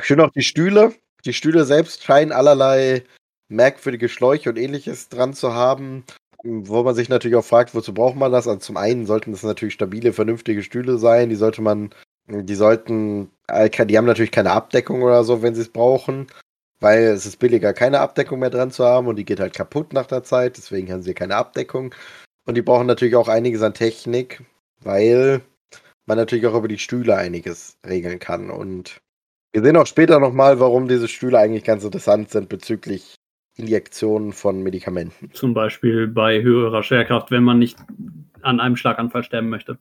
[0.00, 0.94] Schön auch die Stühle.
[1.24, 3.02] Die Stühle selbst scheinen allerlei
[3.48, 6.04] merkwürdige Schläuche und ähnliches dran zu haben,
[6.44, 8.46] wo man sich natürlich auch fragt, wozu braucht man das?
[8.46, 11.28] Also zum einen sollten das natürlich stabile, vernünftige Stühle sein.
[11.28, 11.90] Die sollte man,
[12.28, 16.28] die sollten, äh, die haben natürlich keine Abdeckung oder so, wenn sie es brauchen,
[16.78, 19.92] weil es ist billiger, keine Abdeckung mehr dran zu haben und die geht halt kaputt
[19.92, 20.56] nach der Zeit.
[20.56, 21.92] Deswegen haben sie keine Abdeckung.
[22.48, 24.42] Und die brauchen natürlich auch einiges an Technik,
[24.80, 25.42] weil
[26.06, 28.48] man natürlich auch über die Stühle einiges regeln kann.
[28.48, 29.02] Und
[29.52, 33.16] wir sehen auch später nochmal, warum diese Stühle eigentlich ganz interessant sind bezüglich
[33.56, 35.30] Injektionen von Medikamenten.
[35.34, 37.76] Zum Beispiel bei höherer Schwerkraft, wenn man nicht
[38.40, 39.76] an einem Schlaganfall sterben möchte.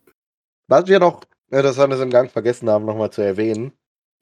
[0.68, 3.72] Was wir noch das haben wir im Gang vergessen haben, nochmal zu erwähnen.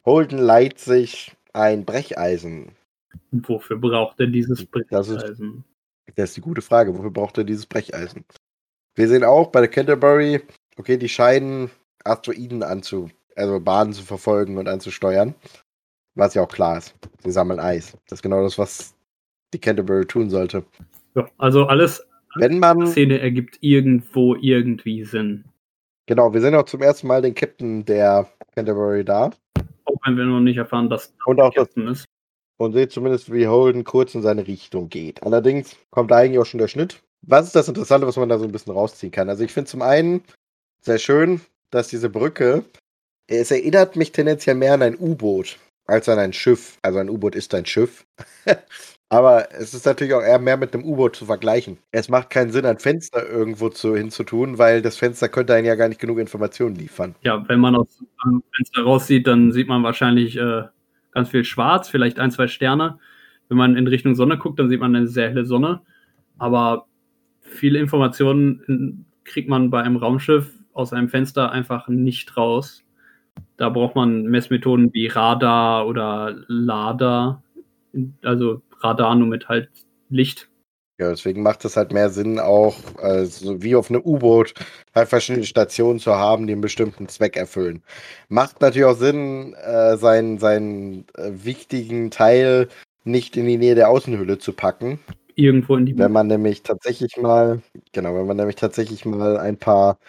[0.06, 2.74] Holden leiht sich ein Brecheisen.
[3.32, 5.64] Wofür braucht er dieses Brecheisen?
[6.16, 6.97] Das ist die gute Frage.
[6.97, 8.26] Wofür braucht er dieses Brecheisen?
[8.95, 10.41] Wir sehen auch bei der Canterbury,
[10.78, 11.70] okay, die scheinen
[12.03, 15.36] Asteroiden anzu, also Bahnen zu verfolgen und anzusteuern.
[16.16, 16.95] Was ja auch klar ist.
[17.24, 17.91] Sie sammeln Eis.
[18.07, 18.95] Das ist genau das, was
[19.53, 20.63] die Canterbury tun sollte.
[21.16, 22.05] Ja, also alles
[22.36, 25.43] Wenn man, Szene ergibt irgendwo irgendwie Sinn.
[26.05, 29.32] genau, wir sehen auch zum ersten Mal den Captain der Canterbury da.
[29.84, 32.05] Auch wenn wir noch nicht erfahren, dass Und auch das, Captain ist.
[32.58, 35.24] Und seht zumindest, wie Holden kurz in seine Richtung geht.
[35.24, 37.01] Allerdings kommt da eigentlich auch schon der Schnitt.
[37.22, 39.30] Was ist das Interessante, was man da so ein bisschen rausziehen kann?
[39.30, 40.24] Also ich finde zum einen
[40.82, 41.41] sehr schön,
[41.72, 42.64] dass diese Brücke,
[43.28, 46.78] es erinnert mich tendenziell mehr an ein U-Boot als an ein Schiff.
[46.82, 48.06] Also ein U-Boot ist ein Schiff.
[49.10, 51.78] Aber es ist natürlich auch eher mehr mit einem U-Boot zu vergleichen.
[51.91, 55.76] Es macht keinen Sinn, ein Fenster irgendwo zu, hinzutun, weil das Fenster könnte einen ja
[55.76, 57.16] gar nicht genug Informationen liefern.
[57.22, 57.88] Ja, wenn man aus
[58.26, 60.64] dem Fenster raussieht, dann sieht man wahrscheinlich äh,
[61.16, 62.99] ganz viel Schwarz, vielleicht ein, zwei Sterne.
[63.49, 65.82] Wenn man in Richtung Sonne guckt, dann sieht man eine sehr helle Sonne.
[66.38, 66.86] Aber
[67.41, 72.84] viele Informationen in- kriegt man bei einem Raumschiff aus einem Fenster einfach nicht raus.
[73.57, 77.43] Da braucht man Messmethoden wie Radar oder LADAR,
[78.22, 79.70] also Radar nur mit halt
[80.09, 80.49] Licht.
[80.98, 84.54] Ja, deswegen macht es halt mehr Sinn, auch also wie auf einem U-Boot
[84.93, 87.84] halt verschiedene Stationen zu haben, die einen bestimmten Zweck erfüllen.
[88.30, 92.70] Macht natürlich auch Sinn, äh, seinen, seinen äh, wichtigen Teil
[93.04, 95.00] nicht in die Nähe der Außenhülle zu packen.
[95.36, 99.58] Irgendwo in die Wenn man nämlich tatsächlich mal, genau, wenn man nämlich tatsächlich mal ein
[99.58, 100.00] paar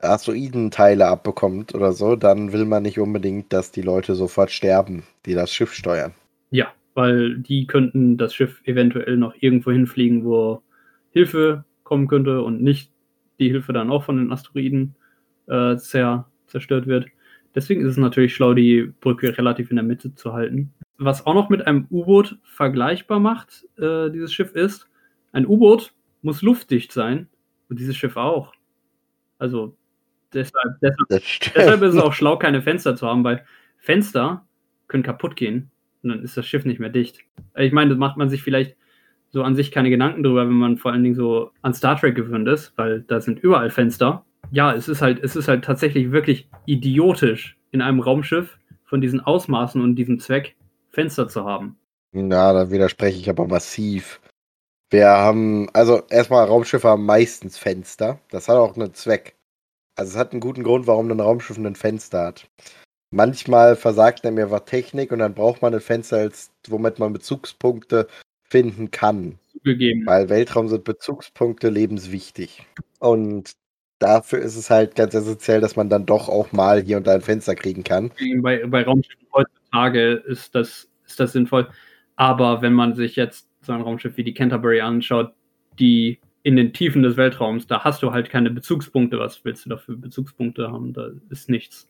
[0.00, 5.34] Asteroidenteile abbekommt oder so, dann will man nicht unbedingt, dass die Leute sofort sterben, die
[5.34, 6.14] das Schiff steuern.
[6.50, 10.62] Ja, weil die könnten das Schiff eventuell noch irgendwo hinfliegen, wo
[11.10, 12.92] Hilfe kommen könnte und nicht
[13.38, 14.94] die Hilfe dann auch von den Asteroiden
[15.46, 17.06] äh, zer zerstört wird.
[17.54, 20.72] Deswegen ist es natürlich schlau, die Brücke relativ in der Mitte zu halten.
[20.98, 24.88] Was auch noch mit einem U-Boot vergleichbar macht, äh, dieses Schiff ist,
[25.32, 27.28] ein U-Boot muss luftdicht sein
[27.68, 28.52] und dieses Schiff auch.
[29.38, 29.76] Also
[30.32, 31.22] deshalb, deshalb.
[31.54, 33.44] Deshalb ist es auch schlau, keine Fenster zu haben, weil
[33.78, 34.46] Fenster
[34.86, 35.70] können kaputt gehen
[36.02, 37.20] und dann ist das Schiff nicht mehr dicht.
[37.56, 38.76] Ich meine, da macht man sich vielleicht
[39.30, 42.14] so an sich keine Gedanken drüber, wenn man vor allen Dingen so an Star Trek
[42.14, 44.24] gewöhnt ist, weil da sind überall Fenster.
[44.50, 49.20] Ja, es ist halt, es ist halt tatsächlich wirklich idiotisch, in einem Raumschiff von diesen
[49.20, 50.56] Ausmaßen und diesem Zweck
[50.90, 51.76] Fenster zu haben.
[52.12, 54.20] Na, da widerspreche ich aber massiv.
[54.90, 58.18] Wir haben, also erstmal Raumschiffe haben meistens Fenster.
[58.30, 59.36] Das hat auch einen Zweck.
[59.94, 62.50] Also es hat einen guten Grund, warum ein Raumschiff ein Fenster hat.
[63.10, 66.30] Manchmal versagt einem ja was Technik und dann braucht man ein Fenster,
[66.68, 68.06] womit man Bezugspunkte
[68.44, 69.38] finden kann.
[69.52, 70.06] Zugegeben.
[70.06, 72.66] Weil Weltraum sind Bezugspunkte lebenswichtig.
[73.00, 73.52] Und
[73.98, 77.14] dafür ist es halt ganz essentiell, dass man dann doch auch mal hier und da
[77.14, 78.12] ein Fenster kriegen kann.
[78.42, 81.68] bei, bei Raumschiffen heutzutage ist das, ist das sinnvoll.
[82.14, 85.32] Aber wenn man sich jetzt so ein Raumschiff wie die Canterbury anschaut,
[85.78, 89.18] die in den Tiefen des Weltraums, da hast du halt keine Bezugspunkte.
[89.18, 90.92] Was willst du da für Bezugspunkte haben?
[90.92, 91.86] Da ist nichts.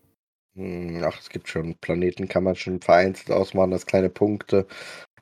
[0.57, 4.67] Hm, Ach, es gibt schon Planeten, kann man schon vereinzelt ausmachen, das kleine Punkte.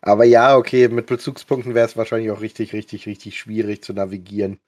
[0.01, 4.59] Aber ja, okay, mit Bezugspunkten wäre es wahrscheinlich auch richtig, richtig, richtig schwierig zu navigieren.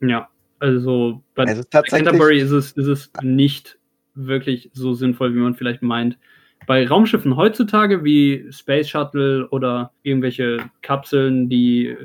[0.00, 1.90] Ja, also bei tatsächlich.
[1.90, 3.78] Canterbury ist es, ist es nicht
[4.14, 6.18] wirklich so sinnvoll, wie man vielleicht meint.
[6.66, 11.96] Bei Raumschiffen heutzutage wie Space Shuttle oder irgendwelche Kapseln, die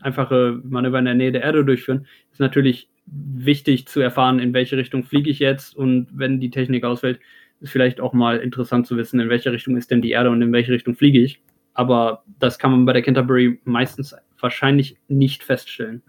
[0.00, 4.76] einfache Manöver in der Nähe der Erde durchführen, ist natürlich wichtig zu erfahren, in welche
[4.76, 7.20] Richtung fliege ich jetzt und wenn die Technik ausfällt,
[7.62, 10.42] ist vielleicht auch mal interessant zu wissen, in welche Richtung ist denn die Erde und
[10.42, 11.40] in welche Richtung fliege ich.
[11.74, 16.02] Aber das kann man bei der Canterbury meistens wahrscheinlich nicht feststellen.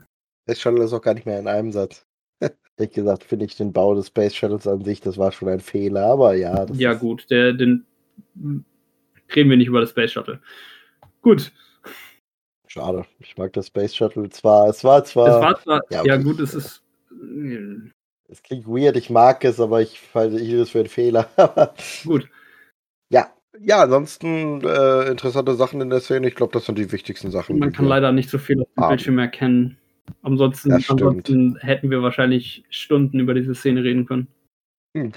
[0.44, 2.06] Space Shuttle ist auch gar nicht mehr in einem Satz.
[2.78, 5.62] Ehrlich gesagt, finde ich den Bau des Space Shuttles an sich, das war schon ein
[5.62, 6.66] Fehler, aber ja.
[6.66, 7.86] Das Ja, gut, der, den
[9.34, 10.42] reden wir nicht über das Space Shuttle.
[11.22, 11.54] Gut,
[12.74, 13.06] Schade.
[13.20, 14.68] Ich mag das Space Shuttle zwar.
[14.68, 15.28] Es war zwar.
[15.28, 16.24] es war zwar, ja, ja, okay.
[16.24, 16.82] gut, es ist,
[18.34, 21.30] es klingt weird, ich mag es, aber ich halte ich es für einen Fehler.
[22.04, 22.28] Gut.
[23.10, 23.32] ja.
[23.60, 26.28] Ja, ansonsten äh, interessante Sachen in der Szene.
[26.28, 27.60] Ich glaube, das sind die wichtigsten Sachen.
[27.60, 28.90] Man kann wir- leider nicht so viel auf dem haben.
[28.90, 29.78] Bildschirm erkennen.
[30.24, 34.28] Ansonsten, Das ansonsten hätten wir wahrscheinlich Stunden über diese Szene reden können.
[34.98, 35.12] Hm,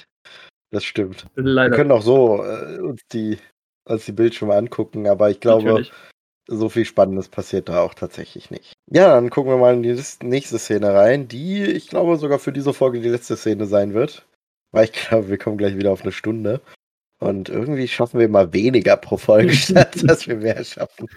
[0.71, 1.27] Das stimmt.
[1.35, 1.75] Wir Leider.
[1.75, 3.39] können auch so äh, uns die,
[3.89, 5.93] uns die Bildschirme angucken, aber ich glaube, natürlich.
[6.47, 8.73] So viel Spannendes passiert da auch tatsächlich nicht.
[8.91, 12.53] Ja, dann gucken wir mal in die nächste Szene rein, die, ich glaube, sogar für
[12.53, 14.27] diese Folge die letzte Szene sein wird.
[14.73, 16.61] Weil ich glaube, wir kommen gleich wieder auf eine Stunde.
[17.19, 21.09] Und irgendwie schaffen wir mal weniger pro Folge, statt dass wir mehr schaffen.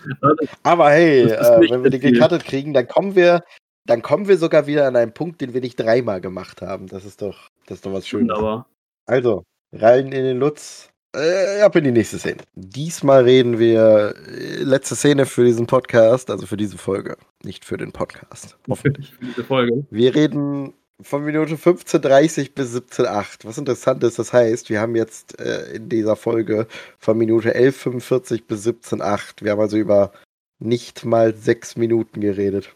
[0.63, 3.43] Aber hey, äh, wenn wir die gecuttet kriegen, dann kommen wir,
[3.85, 6.87] dann kommen wir sogar wieder an einen Punkt, den wir nicht dreimal gemacht haben.
[6.87, 8.37] Das ist doch, das ist doch was Schönes.
[8.37, 8.65] Aber
[9.05, 10.89] Also, rein in den Lutz.
[11.15, 12.37] Äh, ab in die nächste Szene.
[12.53, 17.77] Diesmal reden wir äh, letzte Szene für diesen Podcast, also für diese Folge, nicht für
[17.77, 18.57] den Podcast.
[18.69, 19.87] Hoffentlich für diese Folge.
[19.89, 23.39] Wir reden von Minute 15.30 bis 17.08.
[23.45, 26.67] Was interessant ist, das heißt, wir haben jetzt äh, in dieser Folge
[26.99, 29.43] von Minute 11.45 bis 17.08.
[29.43, 30.11] Wir haben also über
[30.59, 32.75] nicht mal sechs Minuten geredet.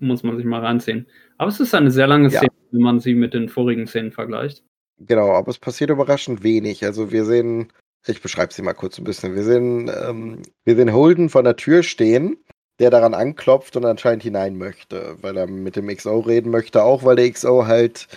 [0.00, 1.06] Muss man sich mal reinziehen.
[1.36, 2.38] Aber es ist eine sehr lange Ja.
[2.38, 4.62] Szene, wenn man sie mit den vorigen Szenen vergleicht.
[4.98, 6.84] Genau, aber es passiert überraschend wenig.
[6.84, 7.72] Also wir sehen,
[8.06, 9.34] ich beschreibe sie mal kurz ein bisschen.
[9.34, 12.36] Wir sehen, ähm, wir sehen Holden vor der Tür stehen,
[12.78, 17.04] der daran anklopft und anscheinend hinein möchte, weil er mit dem XO reden möchte, auch
[17.04, 18.08] weil der XO halt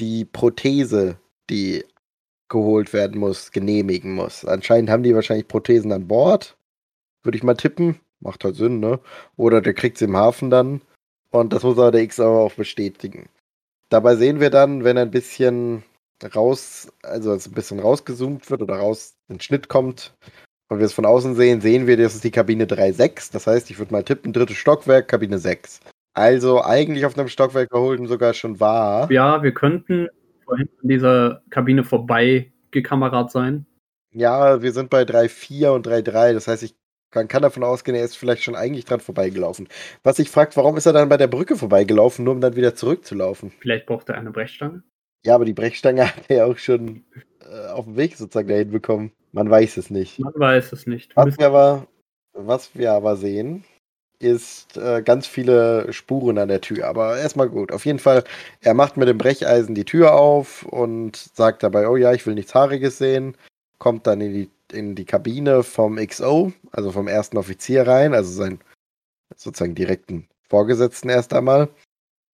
[0.00, 1.16] die Prothese,
[1.50, 1.84] die
[2.48, 4.44] geholt werden muss, genehmigen muss.
[4.44, 6.56] Anscheinend haben die wahrscheinlich Prothesen an Bord,
[7.22, 8.00] würde ich mal tippen.
[8.20, 9.00] Macht halt Sinn, ne?
[9.36, 10.80] Oder der kriegt sie im Hafen dann.
[11.30, 13.28] Und das muss aber der XO auch bestätigen.
[13.88, 15.82] Dabei sehen wir dann, wenn ein bisschen
[16.34, 20.14] raus, also als ein bisschen rausgezoomt wird oder raus in den Schnitt kommt
[20.68, 23.32] und wir es von außen sehen, sehen wir, das ist die Kabine 3.6.
[23.32, 25.80] Das heißt, ich würde mal tippen, drittes Stockwerk, Kabine 6.
[26.14, 29.10] Also eigentlich auf einem Stockwerk wo Holden sogar schon war.
[29.10, 30.08] Ja, wir könnten
[30.44, 33.66] vorhin an dieser Kabine vorbei gekamerat sein.
[34.12, 36.34] Ja, wir sind bei 3.4 und 3.3.
[36.34, 36.74] Das heißt, ich
[37.14, 39.68] man kann davon ausgehen, er ist vielleicht schon eigentlich dran vorbeigelaufen.
[40.02, 42.74] Was ich fragt, warum ist er dann bei der Brücke vorbeigelaufen, nur um dann wieder
[42.74, 43.52] zurückzulaufen?
[43.58, 44.82] Vielleicht braucht er eine Brechstange.
[45.24, 47.04] Ja, aber die Brechstange hat er ja auch schon
[47.40, 49.12] äh, auf dem Weg sozusagen dahin bekommen.
[49.32, 50.18] Man weiß es nicht.
[50.18, 51.16] Man weiß es nicht.
[51.16, 51.86] Was wir aber,
[52.34, 53.64] was wir aber sehen,
[54.18, 56.86] ist äh, ganz viele Spuren an der Tür.
[56.86, 57.72] Aber erstmal gut.
[57.72, 58.24] Auf jeden Fall,
[58.60, 62.34] er macht mit dem Brecheisen die Tür auf und sagt dabei, oh ja, ich will
[62.34, 63.36] nichts Haariges sehen.
[63.78, 68.30] Kommt dann in die, in die Kabine vom XO, also vom ersten Offizier rein, also
[68.32, 68.60] seinen
[69.34, 71.68] sozusagen direkten Vorgesetzten erst einmal.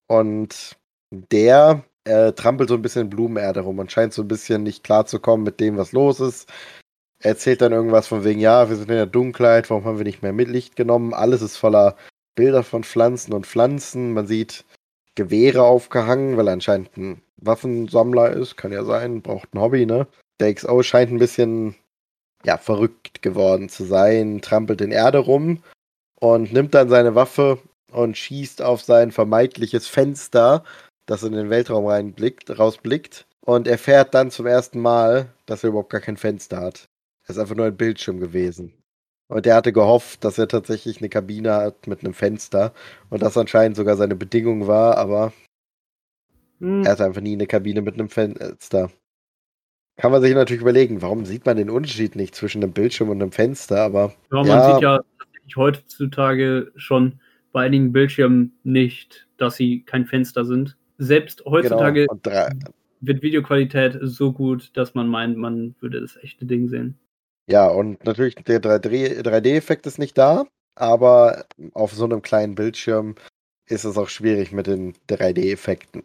[0.09, 0.77] Und
[1.11, 5.07] der äh, trampelt so ein bisschen Blumenerde rum und scheint so ein bisschen nicht klar
[5.07, 6.51] zu kommen mit dem, was los ist.
[7.21, 10.05] Er erzählt dann irgendwas von wegen, ja, wir sind in der Dunkelheit, warum haben wir
[10.05, 11.15] nicht mehr mit Licht genommen?
[11.15, 11.97] Alles ist voller
[12.37, 14.13] Bilder von Pflanzen und Pflanzen.
[14.13, 14.65] Man sieht
[15.17, 20.07] Gewehre aufgehangen, weil er anscheinend ein Waffensammler ist, kann ja sein, braucht ein Hobby, ne?
[20.41, 21.75] Der XO scheint ein bisschen,
[22.45, 25.63] ja, verrückt geworden zu sein, trampelt in Erde rum
[26.21, 27.59] und nimmt dann seine Waffe
[27.91, 30.65] und schießt auf sein vermeintliches Fenster,
[31.09, 35.91] das in den Weltraum reinblickt, rausblickt und erfährt dann zum ersten Mal, dass er überhaupt
[35.91, 36.89] gar kein Fenster hat.
[37.25, 38.73] Er ist einfach nur ein Bildschirm gewesen.
[39.29, 42.73] Und er hatte gehofft, dass er tatsächlich eine Kabine hat mit einem Fenster
[43.11, 45.33] und das anscheinend sogar seine Bedingung war, aber
[46.61, 48.91] Hm, er hatte einfach nie eine Kabine mit einem Fenster.
[49.97, 53.21] Kann man sich natürlich überlegen, warum sieht man den Unterschied nicht zwischen einem Bildschirm und
[53.21, 54.73] einem Fenster, aber ja, man ja.
[54.73, 55.01] sieht ja
[55.57, 57.21] heutzutage schon
[57.53, 60.77] bei einigen Bildschirmen nicht, dass sie kein Fenster sind.
[60.99, 62.13] Selbst heutzutage genau.
[62.13, 62.51] Und drei,
[63.01, 66.99] wird Videoqualität so gut, dass man meint, man würde das echte Ding sehen.
[67.49, 70.45] Ja, und natürlich der 3D 3D-Effekt ist nicht da,
[70.75, 73.15] aber auf so einem kleinen Bildschirm
[73.67, 76.03] ist es auch schwierig mit den 3D-Effekten.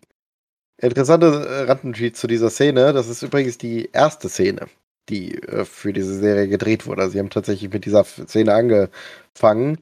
[0.77, 4.67] Interessante äh, Randnotiz zu dieser Szene, das ist übrigens die erste Szene,
[5.09, 7.09] die äh, für diese Serie gedreht wurde.
[7.09, 9.79] Sie haben tatsächlich mit dieser Szene angefangen.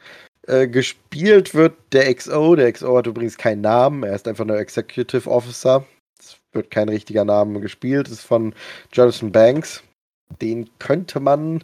[0.48, 4.58] Äh, gespielt wird der XO, der XO hat übrigens keinen Namen, er ist einfach nur
[4.58, 5.86] Executive Officer.
[6.20, 8.54] Es wird kein richtiger Name gespielt, ist von
[8.92, 9.84] Jonathan Banks.
[10.42, 11.64] Den könnte man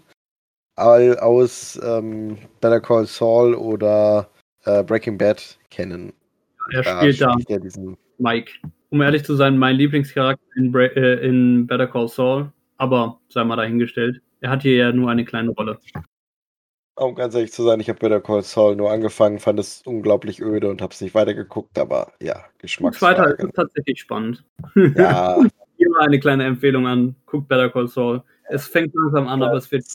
[0.76, 4.30] aus ähm, Better Call Saul oder
[4.66, 6.14] äh, Breaking Bad kennen.
[6.72, 7.98] Er spielt da er diesen.
[8.20, 8.52] Mike.
[8.90, 13.44] Um ehrlich zu sein, mein Lieblingscharakter in, Bra äh, in Better Call Saul, aber sei
[13.44, 14.22] mal dahingestellt.
[14.40, 15.80] Er hat hier ja nur eine kleine Rolle.
[17.00, 20.42] Um ganz ehrlich zu sein, ich habe Better Call Saul nur angefangen, fand es unglaublich
[20.42, 23.34] öde und habe es nicht weitergeguckt, aber ja, Zweiter Geschmacksfrage.
[23.34, 24.44] ist tatsächlich spannend.
[24.96, 25.38] Ja,
[25.78, 27.16] Hier mal eine kleine Empfehlung an.
[27.28, 28.24] Guckt Better Call Saul.
[28.50, 29.86] Es fängt langsam an, aber es wird.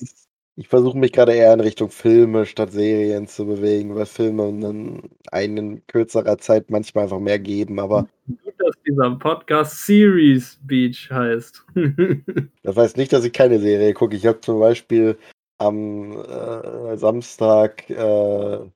[0.55, 5.11] ich versuche mich gerade eher in Richtung Filme statt Serien zu bewegen, weil Filme in
[5.33, 11.67] einen kürzerer Zeit manchmal einfach mehr geben, aber Gut, dass dieser Podcast Series Beach heißt.
[12.63, 14.15] Das heißt nicht, dass ich keine Serie gucke.
[14.15, 15.19] Ich habe zum Beispiel
[15.59, 18.71] am äh, Samstag äh,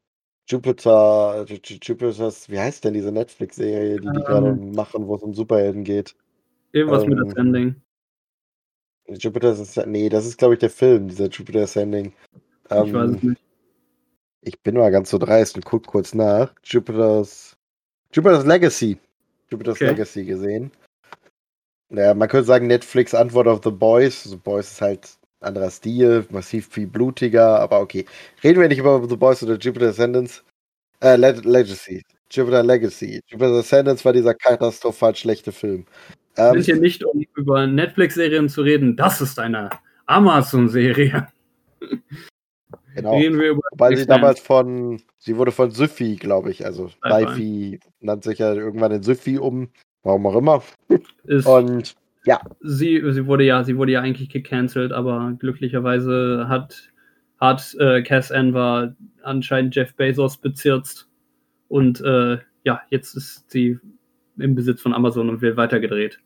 [0.49, 4.73] Jupiter, Ju- Ju- Jupiter's, wie heißt denn diese Netflix-Serie, die die gerade Ähm.
[4.73, 6.15] machen, wo es um Superhelden geht?
[6.73, 7.83] Irgendwas mit Ähm, das Ending.
[9.09, 12.13] Jupiter's ist, nee, das ist glaube ich der Film, dieser Jupiter's Sending.
[12.69, 13.41] Ich weiß es Ähm, nicht.
[14.43, 16.55] ich bin mal ganz so dreist und guck kurz nach.
[16.65, 17.57] Jupiter's,
[18.13, 18.99] Jupiter's Legacy.
[19.49, 19.91] Jupiter's Okay.
[19.91, 20.71] Legacy gesehen.
[21.91, 24.25] Ja, man könnte sagen, Netflix Antwort auf The Boys.
[24.25, 28.05] The Boys ist halt anderer Stil, massiv viel blutiger, aber okay.
[28.43, 30.45] Reden wir nicht über The Boys oder Jupiter Ascendants.
[31.01, 32.03] Äh, Le Legacy.
[32.31, 33.23] Jupiter Legacy.
[33.27, 35.87] Jupiter Ascendants war dieser katastrophal schlechte Film.
[36.37, 38.97] Wir sind hier nicht, um über Netflix-Serien zu reden.
[38.97, 39.71] Das ist eine
[40.07, 41.29] Amazon-Serie.
[42.97, 43.15] Genau.
[43.15, 47.79] Reden wir über Weil sie damals von, sie wurde von Syfy, glaube ich, also Lifi
[48.01, 49.69] nannte sich ja irgendwann in Syfy um,
[50.03, 50.63] warum auch immer.
[51.25, 51.95] Ist Und
[52.27, 52.41] ja.
[52.61, 56.93] Sie, sie wurde ja, sie wurde ja eigentlich gecancelt, aber glücklicherweise hat,
[57.39, 61.09] hat äh, Cass Anwar anscheinend Jeff Bezos bezirzt
[61.69, 63.79] und äh, ja, jetzt ist sie
[64.39, 66.19] im Besitz von Amazon und wird weitergedreht.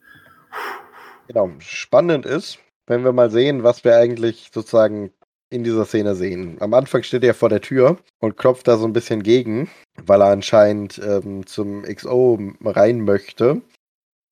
[1.28, 1.50] Genau.
[1.60, 5.12] Spannend ist, wenn wir mal sehen, was wir eigentlich sozusagen
[5.50, 6.56] in dieser Szene sehen.
[6.60, 9.68] Am Anfang steht er vor der Tür und klopft da so ein bisschen gegen,
[10.04, 13.60] weil er anscheinend ähm, zum XO rein möchte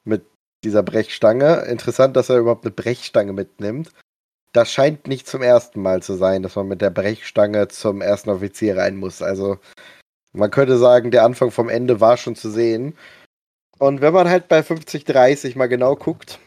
[0.05, 0.25] mit
[0.65, 1.65] dieser Brechstange.
[1.69, 3.91] Interessant, dass er überhaupt eine Brechstange mitnimmt.
[4.53, 8.31] Das scheint nicht zum ersten Mal zu sein, dass man mit der Brechstange zum ersten
[8.31, 9.23] Offizier rein muss.
[9.23, 9.59] Also
[10.33, 12.97] man könnte sagen, der Anfang vom Ende war schon zu sehen.
[13.79, 16.39] Und wenn man halt bei 50-30 mal genau guckt,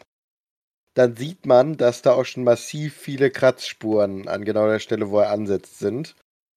[0.94, 5.20] dann sieht man, dass da auch schon massiv viele Kratzspuren an genau der Stelle, wo
[5.20, 6.14] er ansetzt, sind.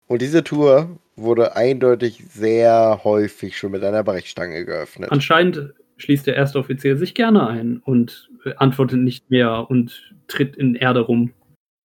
[0.08, 5.12] Und diese Tour wurde eindeutig sehr häufig schon mit einer Brechstange geöffnet.
[5.12, 10.76] Anscheinend schließt der erste Offizier sich gerne ein und antwortet nicht mehr und tritt in
[10.76, 11.32] Erde rum.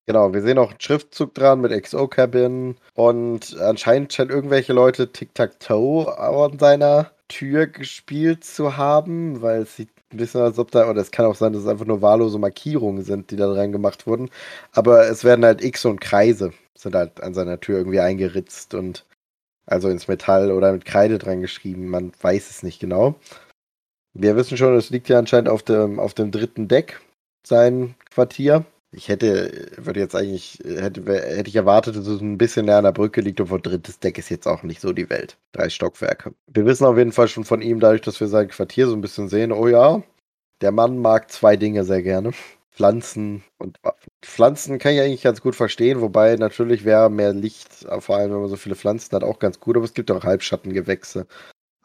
[0.06, 6.18] Genau, wir sehen auch einen Schriftzug dran mit XO-Cabin und anscheinend scheinen irgendwelche Leute Tic-Tac-Toe
[6.18, 11.00] an seiner Tür gespielt zu haben, weil es sieht ein bisschen als ob da, oder
[11.00, 14.08] es kann auch sein, dass es einfach nur wahllose Markierungen sind, die da dran gemacht
[14.08, 14.30] wurden.
[14.72, 19.06] Aber es werden halt X und Kreise sind halt an seiner Tür irgendwie eingeritzt und
[19.66, 21.88] also ins Metall oder mit Kreide dran geschrieben.
[21.88, 23.14] Man weiß es nicht genau.
[24.14, 27.00] Wir wissen schon, es liegt ja anscheinend auf dem, auf dem dritten Deck,
[27.46, 28.64] sein Quartier.
[28.92, 32.84] Ich hätte, würde jetzt eigentlich, hätte, hätte ich erwartet, dass es ein bisschen näher an
[32.84, 35.36] der Brücke liegt, obwohl drittes Deck ist jetzt auch nicht so die Welt.
[35.52, 36.34] Drei Stockwerke.
[36.48, 39.00] Wir wissen auf jeden Fall schon von ihm, dadurch, dass wir sein Quartier so ein
[39.00, 40.02] bisschen sehen, oh ja,
[40.61, 42.32] der Mann mag zwei Dinge sehr gerne.
[42.72, 43.78] Pflanzen und
[44.22, 48.40] Pflanzen kann ich eigentlich ganz gut verstehen, wobei natürlich wäre mehr Licht, vor allem wenn
[48.40, 51.26] man so viele Pflanzen hat, auch ganz gut, aber es gibt auch Halbschattengewächse.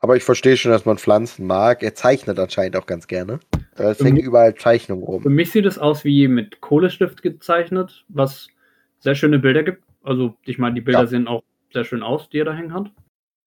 [0.02, 1.82] Aber ich verstehe schon, dass man Pflanzen mag.
[1.82, 3.40] Er zeichnet anscheinend auch ganz gerne.
[3.76, 5.24] Es hängen überall Zeichnungen rum.
[5.24, 8.48] Für mich sieht es aus wie mit Kohlestift gezeichnet, was
[9.00, 9.84] sehr schöne Bilder gibt.
[10.04, 11.08] Also, ich meine, die Bilder ja.
[11.08, 11.44] sehen auch
[11.74, 12.92] sehr schön aus, die er da hängen hat.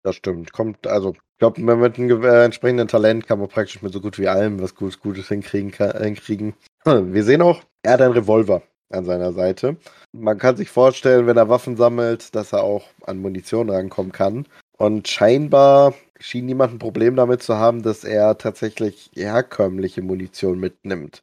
[0.02, 0.52] Das stimmt.
[0.52, 4.18] Kommt, also, ich glaube, mit einem äh, entsprechenden Talent kann man praktisch mit so gut
[4.18, 6.54] wie allem was Gutes, Gutes hinkriegen, hinkriegen.
[6.84, 9.76] Hm, wir sehen auch, er hat einen Revolver an seiner Seite.
[10.12, 14.46] Man kann sich vorstellen, wenn er Waffen sammelt, dass er auch an Munition rankommen kann.
[14.76, 21.22] Und scheinbar schien niemand ein Problem damit zu haben, dass er tatsächlich herkömmliche Munition mitnimmt.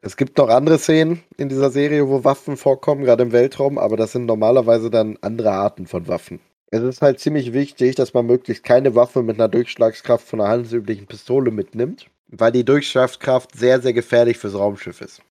[0.00, 3.96] Es gibt noch andere Szenen in dieser Serie, wo Waffen vorkommen, gerade im Weltraum, aber
[3.96, 6.40] das sind normalerweise dann andere Arten von Waffen.
[6.70, 10.50] Es ist halt ziemlich wichtig, dass man möglichst keine Waffe mit einer Durchschlagskraft von einer
[10.50, 15.22] handelsüblichen Pistole mitnimmt, weil die Durchschlagskraft sehr, sehr gefährlich fürs Raumschiff ist.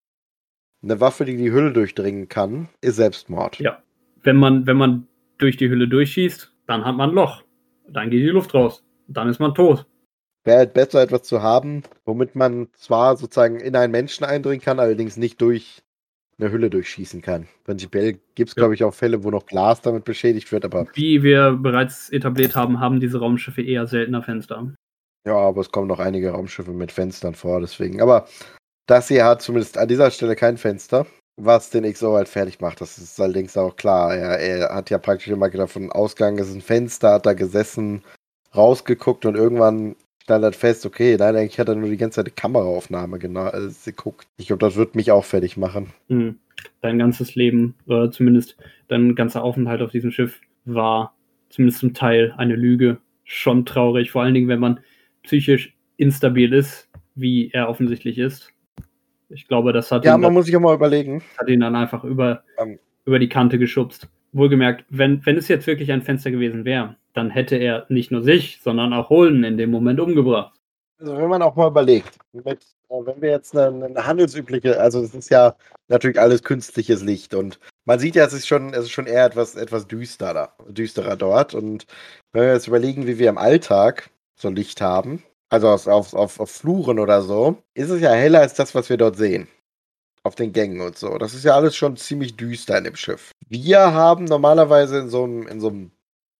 [0.84, 3.60] Eine Waffe, die die Hülle durchdringen kann, ist Selbstmord.
[3.60, 3.82] Ja,
[4.24, 5.08] wenn man, wenn man
[5.38, 7.44] durch die Hülle durchschießt, dann hat man ein Loch.
[7.90, 8.84] Dann geht die Luft raus.
[9.08, 9.86] Dann ist man tot.
[10.44, 14.80] Wäre halt besser, etwas zu haben, womit man zwar sozusagen in einen Menschen eindringen kann,
[14.80, 15.84] allerdings nicht durch
[16.40, 17.48] eine Hülle durchschießen kann.
[17.64, 18.62] Prinzipiell gibt es, ja.
[18.62, 20.88] glaube ich, auch Fälle, wo noch Glas damit beschädigt wird, aber.
[20.94, 24.74] Wie wir bereits etabliert haben, haben diese Raumschiffe eher seltener Fenster.
[25.26, 28.02] Ja, aber es kommen noch einige Raumschiffe mit Fenstern vor, deswegen.
[28.02, 28.28] Aber
[28.86, 31.06] das hier hat zumindest an dieser Stelle kein Fenster
[31.38, 32.82] was den XO halt fertig macht.
[32.82, 34.16] Das ist allerdings auch klar.
[34.16, 38.04] Er, er hat ja praktisch immer davon ausgegangen, es ist ein Fenster, hat da gesessen,
[38.56, 42.28] rausgeguckt und irgendwann stand halt fest, okay, nein, eigentlich hat er nur die ganze Zeit
[42.28, 44.28] die Kameraaufnahme genau, äh, geguckt.
[44.36, 45.94] Ich glaube, das wird mich auch fertig machen.
[46.10, 46.40] Mhm.
[46.82, 48.58] Dein ganzes Leben, oder zumindest
[48.90, 51.16] dein ganzer Aufenthalt auf diesem Schiff war
[51.50, 52.98] zumindest zum Teil eine Lüge.
[53.24, 54.80] Schon traurig, vor allen Dingen, wenn man
[55.24, 58.52] psychisch instabil ist, wie er offensichtlich ist.
[59.30, 61.22] Ich glaube, das hat ja, ihn, man muss sich auch mal überlegen.
[61.38, 62.70] Hat ihn dann einfach über, um.
[62.70, 62.80] Ähm.
[63.06, 64.08] über die Kante geschubst.
[64.34, 68.24] Wohlgemerkt, wenn, wenn es jetzt wirklich ein Fenster gewesen wäre, dann hätte er nicht nur
[68.24, 70.54] sich, sondern auch Holden in dem Moment umgebracht.
[71.00, 75.02] Also wenn man auch mal überlegt, mit, äh, wenn wir jetzt eine, eine, handelsübliche, also
[75.02, 75.56] es ist ja
[75.88, 79.26] natürlich alles künstliches Licht und man sieht ja, es ist schon, es ist schon eher
[79.26, 81.54] etwas, etwas düsterer, düsterer dort.
[81.54, 81.86] Und
[82.34, 86.52] wenn wir jetzt überlegen, wie wir im Alltag so Licht haben, also auf, auf, auf,
[86.52, 89.48] Fluren oder so, ist es ja heller als das, was wir dort sehen.
[90.24, 91.18] Auf den Gängen und so.
[91.18, 93.32] Das ist ja alles schon ziemlich düster in dem Schiff.
[93.48, 95.92] Wir haben normalerweise in so einem, in so einem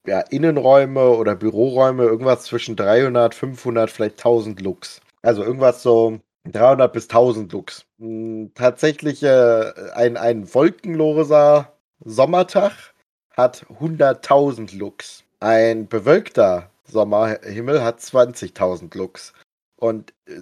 [0.06, 5.02] ja, Innenräume oder Büroräume irgendwas zwischen 300, 500, vielleicht 1000 Lux.
[5.22, 6.20] Also irgendwas so
[6.52, 7.86] 300 bis 1000 Lux.
[8.00, 12.94] Hm, tatsächlich äh, ein, ein wolkenloser Sommertag
[13.32, 15.24] hat 100.000 Lux.
[15.40, 19.34] Ein bewölkter Sommerhimmel hat 20.000 Lux.
[19.76, 20.42] Und äh,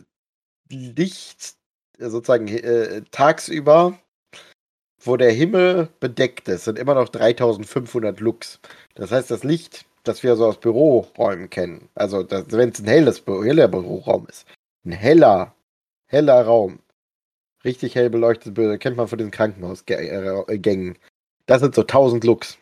[0.70, 1.56] Licht
[2.00, 3.98] äh, sozusagen äh, tagsüber,
[5.02, 8.60] wo der Himmel bedeckt ist, sind immer noch 3500 Lux.
[8.96, 13.24] Das heißt, das Licht, das wir so aus Büroräumen kennen, also wenn es ein helles,
[13.26, 14.48] heller Büroraum ist,
[14.86, 15.56] ein heller,
[16.08, 16.80] heller Raum,
[17.64, 20.98] richtig hell beleuchtet, kennt man von den Krankenhausgängen.
[21.46, 22.58] Das sind so 1000 Lux.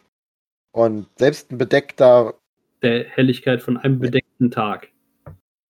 [0.72, 2.34] Und selbst ein bedeckter.
[2.84, 4.90] Der Helligkeit von einem bedeckten Tag.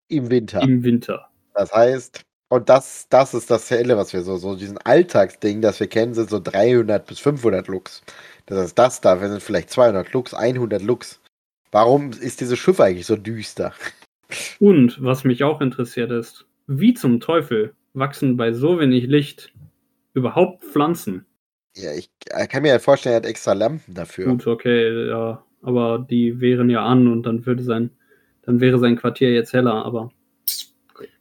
[0.09, 0.61] Im Winter.
[0.61, 1.29] Im Winter.
[1.53, 5.79] Das heißt, und das, das ist das Helle, was wir so, so diesen Alltagsding, das
[5.79, 8.03] wir kennen, sind so 300 bis 500 Lux.
[8.45, 11.19] Das heißt, das da, wir sind vielleicht 200 Lux, 100 Lux.
[11.71, 13.73] Warum ist dieses Schiff eigentlich so düster?
[14.59, 19.53] Und was mich auch interessiert ist, wie zum Teufel wachsen bei so wenig Licht
[20.13, 21.25] überhaupt Pflanzen?
[21.75, 22.09] Ja, ich
[22.49, 24.27] kann mir halt vorstellen, er hat extra Lampen dafür.
[24.27, 25.43] Gut, okay, ja.
[25.63, 27.89] Aber die wären ja an und dann würde sein,
[28.43, 30.11] dann wäre sein Quartier jetzt heller, aber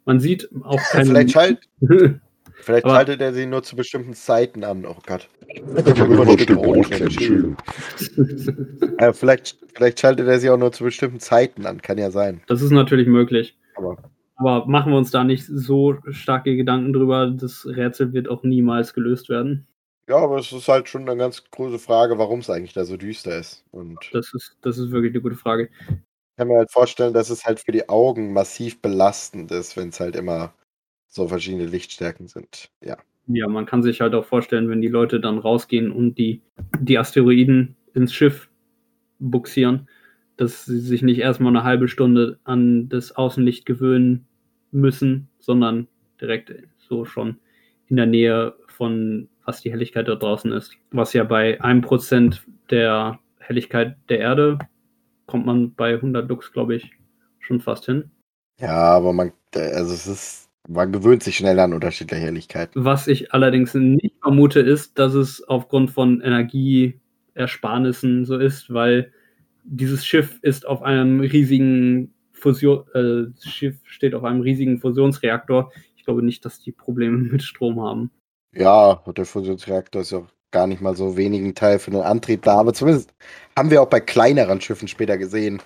[0.05, 1.05] man sieht auch keine.
[1.05, 1.59] Vielleicht, schalt,
[2.53, 4.85] vielleicht schaltet er sie nur zu bestimmten Zeiten an.
[4.85, 5.29] Oh Gott.
[8.97, 11.81] äh, vielleicht, vielleicht schaltet er sie auch nur zu bestimmten Zeiten an.
[11.81, 12.41] Kann ja sein.
[12.47, 13.57] Das ist natürlich möglich.
[13.75, 13.97] Aber
[14.35, 17.27] aber machen wir uns da nicht so starke Gedanken drüber.
[17.27, 19.67] Das Rätsel wird auch niemals gelöst werden.
[20.07, 22.97] Ja, aber es ist halt schon eine ganz große Frage, warum es eigentlich da so
[22.97, 23.63] düster ist.
[23.71, 25.69] Und das ist, das ist wirklich eine gute Frage.
[25.89, 29.89] Ich kann mir halt vorstellen, dass es halt für die Augen massiv belastend ist, wenn
[29.89, 30.53] es halt immer
[31.07, 32.69] so verschiedene Lichtstärken sind.
[32.83, 32.97] Ja.
[33.27, 36.41] Ja, man kann sich halt auch vorstellen, wenn die Leute dann rausgehen und die,
[36.79, 38.49] die Asteroiden ins Schiff
[39.19, 39.87] buxieren,
[40.35, 44.27] dass sie sich nicht erstmal eine halbe Stunde an das Außenlicht gewöhnen
[44.71, 45.87] müssen, sondern
[46.19, 47.37] direkt so schon
[47.87, 50.73] in der Nähe von was die Helligkeit dort draußen ist.
[50.91, 54.59] Was ja bei einem Prozent der Helligkeit der Erde
[55.25, 56.91] kommt man bei 100 Lux, glaube ich,
[57.39, 58.11] schon fast hin.
[58.59, 62.71] Ja, aber man, also es ist, man gewöhnt sich schnell an unterschiedliche Helligkeit.
[62.75, 69.13] Was ich allerdings nicht vermute, ist, dass es aufgrund von Energieersparnissen so ist, weil
[69.63, 75.71] dieses Schiff ist auf einem riesigen Fusion, äh, Schiff steht auf einem riesigen Fusionsreaktor.
[75.95, 78.11] Ich glaube nicht, dass die Probleme mit Strom haben.
[78.53, 82.59] Ja, der Fusionsreaktor ist ja gar nicht mal so wenigen Teil für den Antrieb da,
[82.59, 83.13] aber zumindest
[83.57, 85.61] haben wir auch bei kleineren Schiffen später gesehen,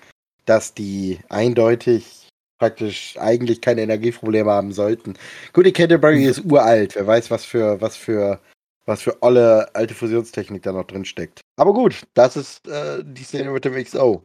[0.46, 2.28] dass die eindeutig
[2.58, 5.14] praktisch eigentlich keine Energieprobleme haben sollten.
[5.52, 8.40] Gut, die Canterbury ist uralt, wer weiß, was für, was für
[8.88, 11.42] was für alle alte Fusionstechnik da noch drin steckt.
[11.56, 14.22] Aber gut, das ist äh, die Szene mit dem XO.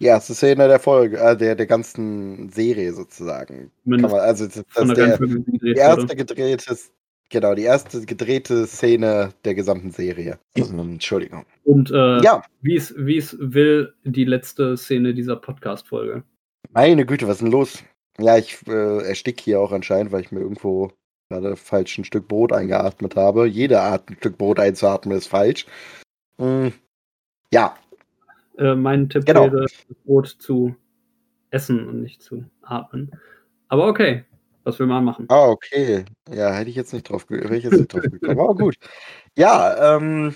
[0.00, 3.70] Die erste Szene der Folge, äh, der, der ganzen Serie sozusagen.
[3.84, 6.76] Man, also das, das der, die erste gedrehte,
[7.32, 10.38] genau, die erste gedrehte Szene der gesamten Serie.
[10.54, 11.44] Entschuldigung.
[11.64, 12.42] Und äh, ja.
[12.60, 16.22] wie es will, die letzte Szene dieser Podcast-Folge.
[16.70, 17.82] Meine Güte, was ist denn los?
[18.18, 20.92] Ja, ich äh, ersticke hier auch anscheinend, weil ich mir irgendwo
[21.28, 23.46] gerade falsch ein Stück Brot eingeatmet habe.
[23.46, 25.66] Jede Art, ein Stück Brot einzuatmen, ist falsch.
[26.38, 26.72] Hm,
[27.52, 27.74] ja.
[28.58, 29.44] Äh, mein Tipp genau.
[29.44, 29.72] wäre, das
[30.04, 30.76] Brot zu
[31.50, 33.12] essen und nicht zu atmen.
[33.68, 34.24] Aber okay,
[34.64, 35.26] was will man machen?
[35.28, 36.04] Ah, okay.
[36.30, 38.38] Ja, hätte ich jetzt nicht drauf, hätte ich jetzt nicht drauf gekommen.
[38.40, 38.76] Aber gut.
[39.36, 40.34] Ja, ähm,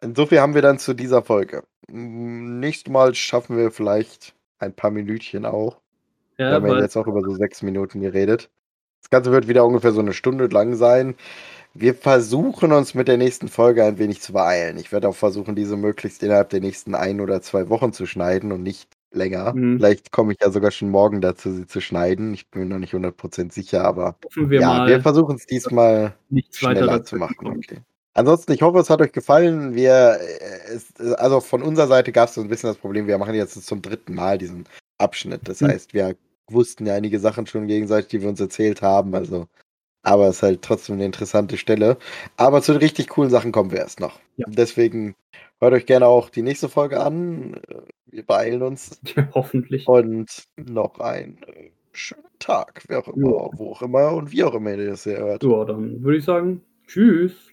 [0.00, 1.64] insofern haben wir dann zu dieser Folge.
[1.90, 5.80] Hm, nächstes Mal schaffen wir vielleicht ein paar Minütchen auch.
[6.38, 8.50] Ja, wir haben ja jetzt auch über so sechs Minuten geredet.
[9.02, 11.16] Das Ganze wird wieder ungefähr so eine Stunde lang sein.
[11.74, 14.78] Wir versuchen uns mit der nächsten Folge ein wenig zu beeilen.
[14.78, 18.52] Ich werde auch versuchen, diese möglichst innerhalb der nächsten ein oder zwei Wochen zu schneiden
[18.52, 19.54] und nicht länger.
[19.54, 19.78] Mhm.
[19.78, 22.34] Vielleicht komme ich ja sogar schon morgen dazu, sie zu schneiden.
[22.34, 26.14] Ich bin mir noch nicht 100% sicher, aber wir ja, wir versuchen es diesmal
[26.52, 27.46] schneller zu machen.
[27.46, 27.78] Okay.
[28.14, 29.74] Ansonsten, ich hoffe, es hat euch gefallen.
[29.74, 33.16] Wir, äh, es, also von unserer Seite gab es so ein bisschen das Problem, wir
[33.16, 34.64] machen jetzt zum dritten Mal diesen
[34.98, 35.42] Abschnitt.
[35.44, 35.68] Das mhm.
[35.68, 36.16] heißt, wir
[36.50, 39.14] wussten ja einige Sachen schon gegenseitig, die wir uns erzählt haben.
[39.14, 39.46] Also,
[40.02, 41.96] aber es ist halt trotzdem eine interessante Stelle.
[42.36, 44.18] Aber zu den richtig coolen Sachen kommen wir erst noch.
[44.36, 44.46] Ja.
[44.48, 45.14] Deswegen
[45.60, 47.60] hört euch gerne auch die nächste Folge an.
[48.06, 49.00] Wir beeilen uns.
[49.16, 49.86] Ja, hoffentlich.
[49.86, 53.50] Und noch einen äh, schönen Tag, wer auch immer, ja.
[53.54, 55.42] wo auch immer und wie auch immer ihr das hört.
[55.42, 57.47] Ja, dann würde ich sagen, tschüss.